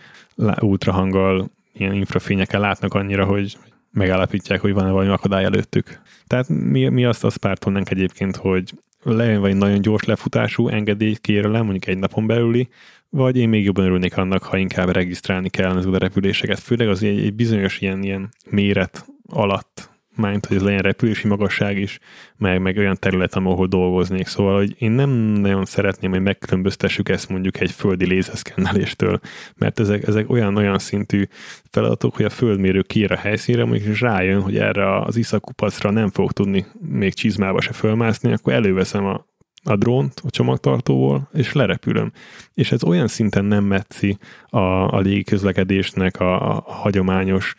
[0.59, 3.57] ultrahanggal, ilyen infrafényekkel látnak annyira, hogy
[3.91, 6.01] megállapítják, hogy van-e valami akadály előttük.
[6.27, 11.63] Tehát mi, mi azt, azt pártolnánk egyébként, hogy legyen vagy nagyon gyors lefutású engedély kérelem,
[11.63, 12.69] mondjuk egy napon belüli,
[13.09, 17.03] vagy én még jobban örülnék annak, ha inkább regisztrálni kellene ezeket a repüléseket, főleg az
[17.03, 21.99] egy, egy bizonyos ilyen, ilyen méret alatt mind, hogy ez legyen repülési magasság is,
[22.37, 24.27] meg, meg olyan terület, ahol dolgoznék.
[24.27, 29.19] Szóval, hogy én nem nagyon szeretném, hogy megkülönböztessük ezt mondjuk egy földi lézeszkenneléstől,
[29.57, 31.23] mert ezek, ezek olyan-olyan szintű
[31.71, 36.09] feladatok, hogy a földmérő kiír a helyszínre, mondjuk és rájön, hogy erre az iszakupacra nem
[36.09, 39.25] fog tudni még csizmába se fölmászni, akkor előveszem a,
[39.63, 42.11] a drónt a csomagtartóból, és lerepülöm.
[42.53, 44.17] És ez olyan szinten nem metszi
[44.49, 44.59] a,
[44.95, 47.55] a légiközlekedésnek a, a hagyományos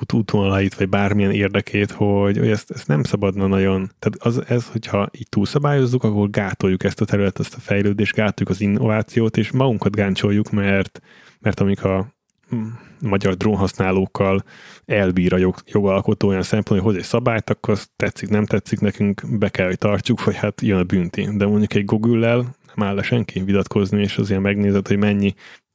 [0.00, 4.66] út, útvonalait, vagy bármilyen érdekét, hogy, hogy ezt, ezt nem szabadna nagyon, tehát az, ez,
[4.66, 9.50] hogyha így túlszabályozzuk, akkor gátoljuk ezt a területet, ezt a fejlődést, gátoljuk az innovációt, és
[9.50, 11.00] magunkat gáncsoljuk, mert,
[11.40, 12.14] mert amik a
[12.54, 12.68] mm,
[13.00, 14.44] magyar drónhasználókkal
[14.84, 18.80] elbír a jog, jogalkotó olyan szempont, hogy hoz egy szabályt, akkor azt tetszik, nem tetszik
[18.80, 21.28] nekünk, be kell, hogy tartsuk, vagy hát jön a bünti.
[21.36, 25.34] De mondjuk egy Google-lel nem áll le senki vitatkozni, és azért megnézed, hogy mennyi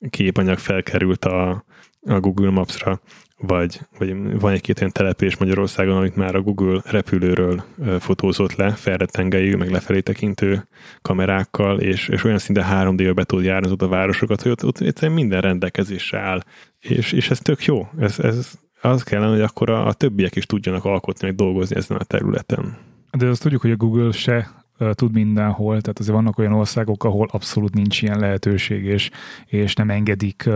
[0.09, 1.65] képanyag felkerült a,
[2.01, 3.01] a Google Maps-ra,
[3.37, 7.63] vagy, vagy van egy-két olyan település Magyarországon, amit már a Google repülőről
[7.99, 10.67] fotózott le, felrettengelyű, meg lefelé tekintő
[11.01, 15.17] kamerákkal, és, és olyan szinte 3D-be be tud járni a városokat, hogy ott, ott egyszerűen
[15.17, 16.41] minden rendelkezésre áll.
[16.79, 17.89] És, és ez tök jó.
[17.99, 21.97] Ez, ez az kellene, hogy akkor a, a többiek is tudjanak alkotni, meg dolgozni ezen
[21.97, 22.77] a területen.
[23.11, 27.27] De azt tudjuk, hogy a Google se tud mindenhol, tehát azért vannak olyan országok, ahol
[27.31, 29.09] abszolút nincs ilyen lehetőség, és,
[29.45, 30.47] és nem engedik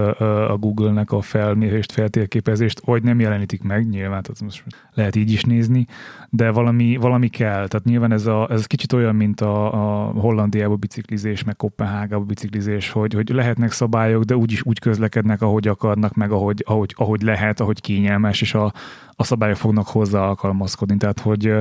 [0.49, 4.63] a Google-nek a felmérést, feltérképezést, vagy nem jelenítik meg, nyilván, tehát most
[4.93, 5.85] lehet így is nézni,
[6.29, 10.75] de valami, valami kell, tehát nyilván ez, a, ez kicsit olyan, mint a, a Hollandiába
[10.75, 16.13] biciklizés, meg Kopenhágába biciklizés, hogy, hogy lehetnek szabályok, de úgy is úgy közlekednek, ahogy akarnak,
[16.13, 18.73] meg ahogy, ahogy, ahogy lehet, ahogy kényelmes, és a,
[19.21, 20.97] a szabályok fognak hozzá alkalmazkodni.
[20.97, 21.53] Tehát, hogy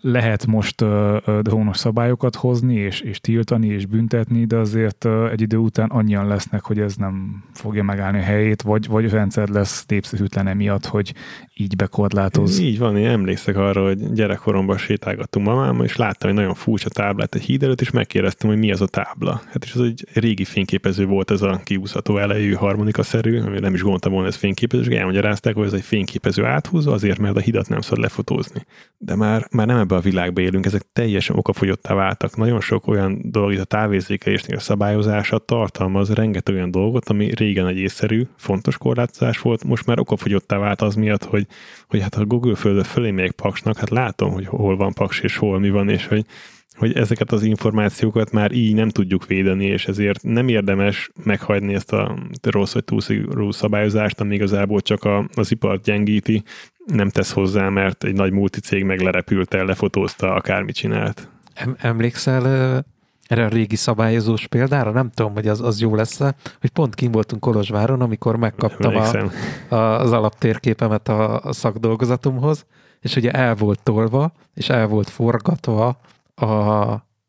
[0.00, 0.84] lehet most
[1.40, 6.62] drónos szabályokat hozni, és, és tiltani, és büntetni, de azért egy idő után annyian lesznek,
[6.62, 11.14] hogy ez nem fogja megállni a helyét, vagy, vagy a rendszer lesz népszerűtlen emiatt, hogy
[11.58, 12.58] így bekorlátoz.
[12.58, 17.34] Így van, én emlékszek arra, hogy gyerekkoromban sétálgattunk mamámmal, és láttam egy nagyon furcsa táblát
[17.34, 19.42] egy híd előtt, és megkérdeztem, hogy mi az a tábla.
[19.46, 23.82] Hát és az egy régi fényképező volt ez a kiúszható elejű harmonikaszerű, ami nem is
[23.82, 27.40] gondoltam volna ez fényképező, és elmagyarázták, hogy ez egy fényképező áthúzó, az azért, mert a
[27.40, 28.66] hidat nem szabad lefotózni.
[28.98, 32.36] De már, már nem ebbe a világba élünk, ezek teljesen okafogyottá váltak.
[32.36, 37.66] Nagyon sok olyan dolog, itt a távérzékelésnél a szabályozása tartalmaz rengeteg olyan dolgot, ami régen
[37.66, 41.45] egy észszerű, fontos korlátozás volt, most már okafogyottá vált az miatt, hogy,
[41.88, 45.36] hogy hát a Google földre fölé még paksnak, hát látom, hogy hol van paks és
[45.36, 46.24] hol mi van, és hogy
[46.76, 51.92] hogy ezeket az információkat már így nem tudjuk védeni, és ezért nem érdemes meghagyni ezt
[51.92, 56.42] a rossz vagy túlszigorú szabályozást, ami igazából csak a, az ipart gyengíti,
[56.86, 61.28] nem tesz hozzá, mert egy nagy multicég meg lerepült el, lefotózta, akármit csinált.
[61.54, 62.84] Em- emlékszel
[63.26, 64.90] erre a régi szabályozós példára?
[64.90, 66.18] Nem tudom, hogy az, az jó lesz
[66.60, 69.28] hogy pont kim voltunk Kolozsváron, amikor megkaptam a,
[69.74, 72.66] a, az alaptérképemet a, a szakdolgozatomhoz,
[73.00, 75.98] és ugye el volt tolva, és el volt forgatva
[76.34, 76.46] a,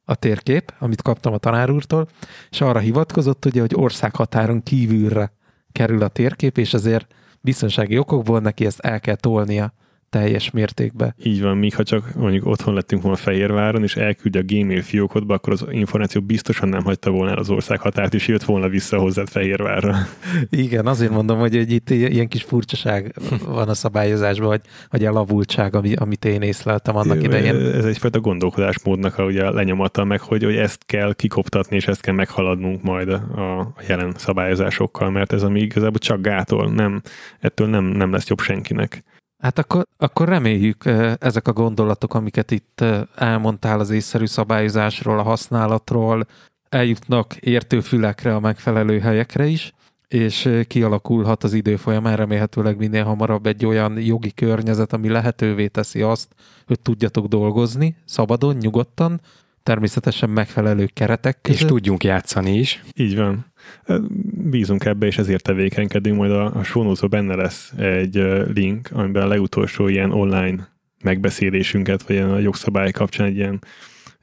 [0.06, 2.08] a térkép, amit kaptam a tanár úrtól,
[2.50, 5.32] és arra hivatkozott, ugye, hogy országhatáron kívülre
[5.72, 9.74] kerül a térkép, és ezért biztonsági okokból neki ezt el kell tolnia
[10.10, 11.16] teljes mértékben.
[11.24, 15.34] Így van, míg ha csak mondjuk otthon lettünk volna Fehérváron, és elküldje a Gmail fiókodba,
[15.34, 18.98] akkor az információ biztosan nem hagyta volna el az ország határt, és jött volna vissza
[18.98, 19.96] hozzád Fehérvárra.
[20.50, 23.14] Igen, azért mondom, hogy, hogy itt ilyen kis furcsaság
[23.46, 27.56] van a szabályozásban, vagy, vagy elavultság, ami, amit én észleltem annak idején.
[27.56, 32.02] Ez egyfajta gondolkodásmódnak a, ugye, a lenyomata, meg hogy, hogy ezt kell kikoptatni, és ezt
[32.02, 37.02] kell meghaladnunk majd a, a jelen szabályozásokkal, mert ez ami igazából csak gátol, nem,
[37.40, 39.04] ettől nem, nem lesz jobb senkinek.
[39.38, 40.86] Hát akkor, akkor reméljük
[41.20, 42.84] ezek a gondolatok, amiket itt
[43.16, 46.28] elmondtál az észszerű szabályozásról, a használatról,
[46.70, 49.74] eljutnak értőfülekre a megfelelő helyekre is,
[50.08, 56.02] és kialakulhat az idő folyamán remélhetőleg minél hamarabb egy olyan jogi környezet, ami lehetővé teszi
[56.02, 56.34] azt,
[56.66, 59.22] hogy tudjatok dolgozni szabadon, nyugodtan,
[59.68, 61.62] természetesen megfelelő keretek között.
[61.62, 62.84] És tudjunk játszani is.
[62.96, 63.54] Így van.
[64.50, 66.18] Bízunk ebbe, és ezért tevékenykedünk.
[66.18, 68.16] Majd a, a sónózó benne lesz egy
[68.54, 70.68] link, amiben a legutolsó ilyen online
[71.04, 73.60] megbeszélésünket, vagy ilyen a jogszabály kapcsán egy ilyen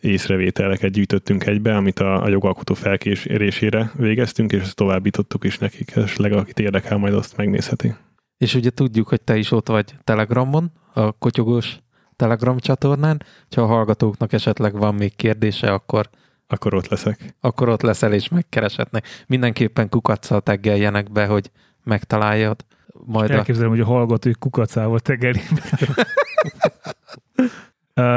[0.01, 6.17] észrevételeket gyűjtöttünk egybe, amit a, a jogalkotó felkésérésére végeztünk, és ezt továbbítottuk is nekik, és
[6.17, 7.95] akit érdekel, majd azt megnézheti.
[8.39, 11.79] És ugye tudjuk, hogy te is ott vagy Telegramon, a kotyogós
[12.17, 13.23] Telegram csatornán,
[13.55, 16.09] ha a hallgatóknak esetleg van még kérdése, akkor
[16.47, 17.35] akkor ott leszek.
[17.41, 19.07] Akkor ott leszel és megkereshetnek.
[19.27, 21.51] Mindenképpen kukacsal teggeljenek be, hogy
[21.85, 22.65] megtaláljad.
[23.07, 23.73] Majd elképzelem, a...
[23.73, 25.41] hogy a hallgatók kukacával tegeli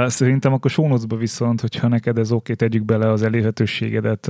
[0.08, 4.26] Szerintem akkor sónocba viszont, hogyha neked ez oké, tegyük bele az elérhetőségedet,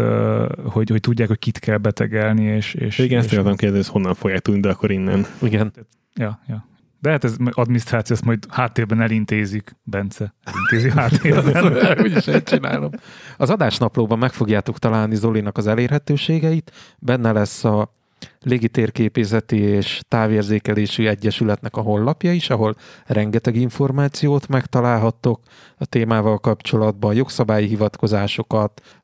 [0.65, 2.44] hogy, hogy tudják, hogy kit kell betegelni.
[2.44, 5.26] És, és, Igen, és ezt akartam kérdezni, hogy honnan fogják tudni, de akkor innen.
[5.41, 5.73] Igen.
[6.14, 6.68] Ja, ja.
[6.99, 10.34] De hát ez adminisztráció, ezt majd háttérben elintézik, Bence.
[10.44, 11.99] Elintézi háttérben.
[12.03, 12.91] Úgyis ezt csinálom.
[13.38, 16.72] Az adásnaplóban meg fogjátok találni Zolinak az elérhetőségeit.
[16.99, 17.95] Benne lesz a
[18.41, 22.76] légitérképészeti és távérzékelésű egyesületnek a honlapja is, ahol
[23.06, 25.40] rengeteg információt megtalálhattok
[25.78, 28.97] a témával kapcsolatban, jogszabályi hivatkozásokat,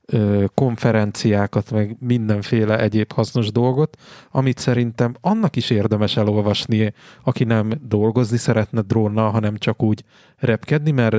[0.54, 3.98] konferenciákat, meg mindenféle egyéb hasznos dolgot,
[4.32, 6.94] amit szerintem annak is érdemes elolvasni,
[7.24, 10.04] aki nem dolgozni szeretne drónnal, hanem csak úgy
[10.38, 11.16] repkedni, mert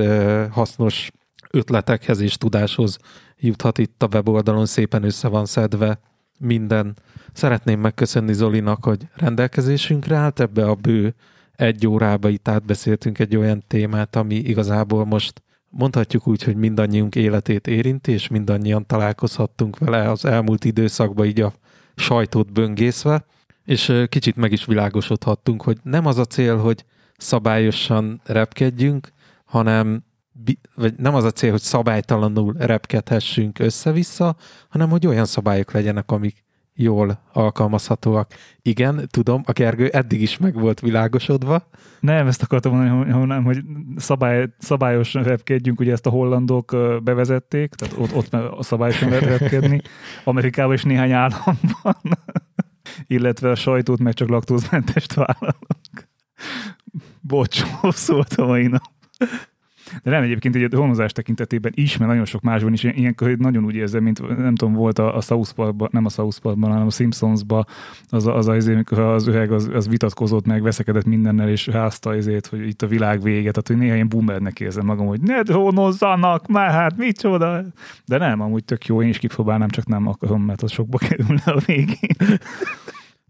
[0.51, 1.11] hasznos
[1.51, 2.97] ötletekhez és tudáshoz
[3.37, 5.99] juthat itt a weboldalon, szépen össze van szedve
[6.39, 6.95] minden.
[7.33, 11.15] Szeretném megköszönni Zolinak, hogy rendelkezésünkre állt ebbe a bő
[11.55, 15.43] egy órába itt átbeszéltünk egy olyan témát, ami igazából most
[15.77, 21.53] mondhatjuk úgy, hogy mindannyiunk életét érinti, és mindannyian találkozhattunk vele az elmúlt időszakban így a
[21.95, 23.25] sajtót böngészve,
[23.65, 26.85] és kicsit meg is világosodhattunk, hogy nem az a cél, hogy
[27.17, 29.09] szabályosan repkedjünk,
[29.45, 30.03] hanem
[30.75, 34.35] vagy nem az a cél, hogy szabálytalanul repkedhessünk össze-vissza,
[34.69, 36.44] hanem hogy olyan szabályok legyenek, amik
[36.75, 38.33] jól alkalmazhatóak.
[38.61, 41.69] Igen, tudom, a Gergő eddig is meg volt világosodva.
[41.99, 43.63] Nem, ezt akartam mondani, hanem, hogy
[43.95, 49.81] szabály, szabályos repkedjünk, ugye ezt a hollandok bevezették, tehát ott, ott szabályosan lehet repkedni,
[50.23, 51.97] Amerikában is néhány államban,
[53.07, 56.09] illetve a sajtót meg csak laktózmentest vállalnak.
[57.21, 58.93] Bocs, szólt a mai nap.
[60.03, 63.75] De nem egyébként egy honozás tekintetében is, mert nagyon sok másban is ilyenkor nagyon úgy
[63.75, 66.89] érzem, mint nem tudom, volt a, a South Parkban, nem a South Parkban, hanem a
[66.89, 67.65] Simpsonsban
[68.09, 72.47] az, az, az, az, az öheg az, az vitatkozott meg, veszekedett mindennel, és házta ezért,
[72.47, 76.47] hogy itt a világ vége, tehát hogy néha ilyen boomernek érzem magam, hogy ne honozzanak
[76.47, 77.63] már, hát micsoda.
[78.05, 81.43] De nem, amúgy tök jó, én is kipróbálnám, csak nem akarom, mert az sokba kerülne
[81.45, 82.37] a végén.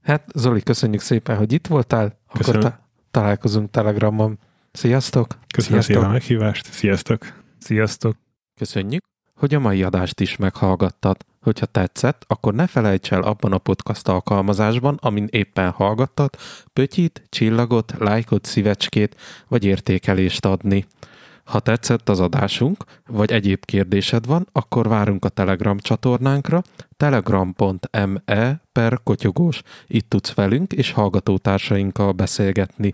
[0.04, 2.20] Hát Zoli, köszönjük szépen, hogy itt voltál.
[2.34, 2.60] Köszönöm.
[2.62, 4.40] Akkor ta- találkozunk Telegramon.
[4.76, 5.38] Sziasztok!
[5.54, 5.96] Köszönöm Sziasztok.
[5.96, 6.74] szépen a meghívást.
[6.74, 7.34] Sziasztok!
[7.60, 8.16] Sziasztok!
[8.56, 9.04] Köszönjük,
[9.36, 11.18] hogy a mai adást is meghallgattad.
[11.42, 16.30] Hogyha tetszett, akkor ne felejts el abban a podcast alkalmazásban, amin éppen hallgattad,
[16.74, 19.16] pötyit, csillagot, lájkot, szívecskét
[19.48, 20.86] vagy értékelést adni.
[21.44, 26.62] Ha tetszett az adásunk, vagy egyéb kérdésed van, akkor várunk a Telegram csatornánkra,
[26.98, 29.62] telegram.me per kotyogós.
[29.88, 32.94] Itt tudsz velünk és hallgatótársainkkal beszélgetni.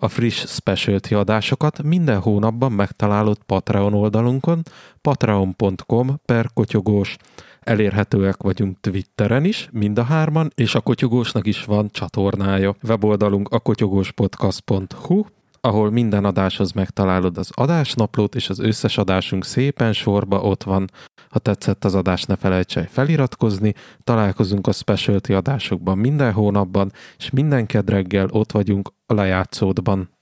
[0.00, 4.62] A friss specialty adásokat minden hónapban megtalálod Patreon oldalunkon,
[5.00, 7.16] patreon.com per kotyogós.
[7.60, 12.74] Elérhetőek vagyunk Twitteren is, mind a hárman, és a Kotyogósnak is van csatornája.
[12.82, 15.24] Weboldalunk a kotyogóspodcast.hu,
[15.68, 20.90] ahol minden adáshoz megtalálod az adásnaplót, és az összes adásunk szépen sorba ott van.
[21.28, 23.74] Ha tetszett az adás, ne felejts el feliratkozni,
[24.04, 30.17] találkozunk a specialty adásokban minden hónapban, és minden kedreggel ott vagyunk a lejátszódban.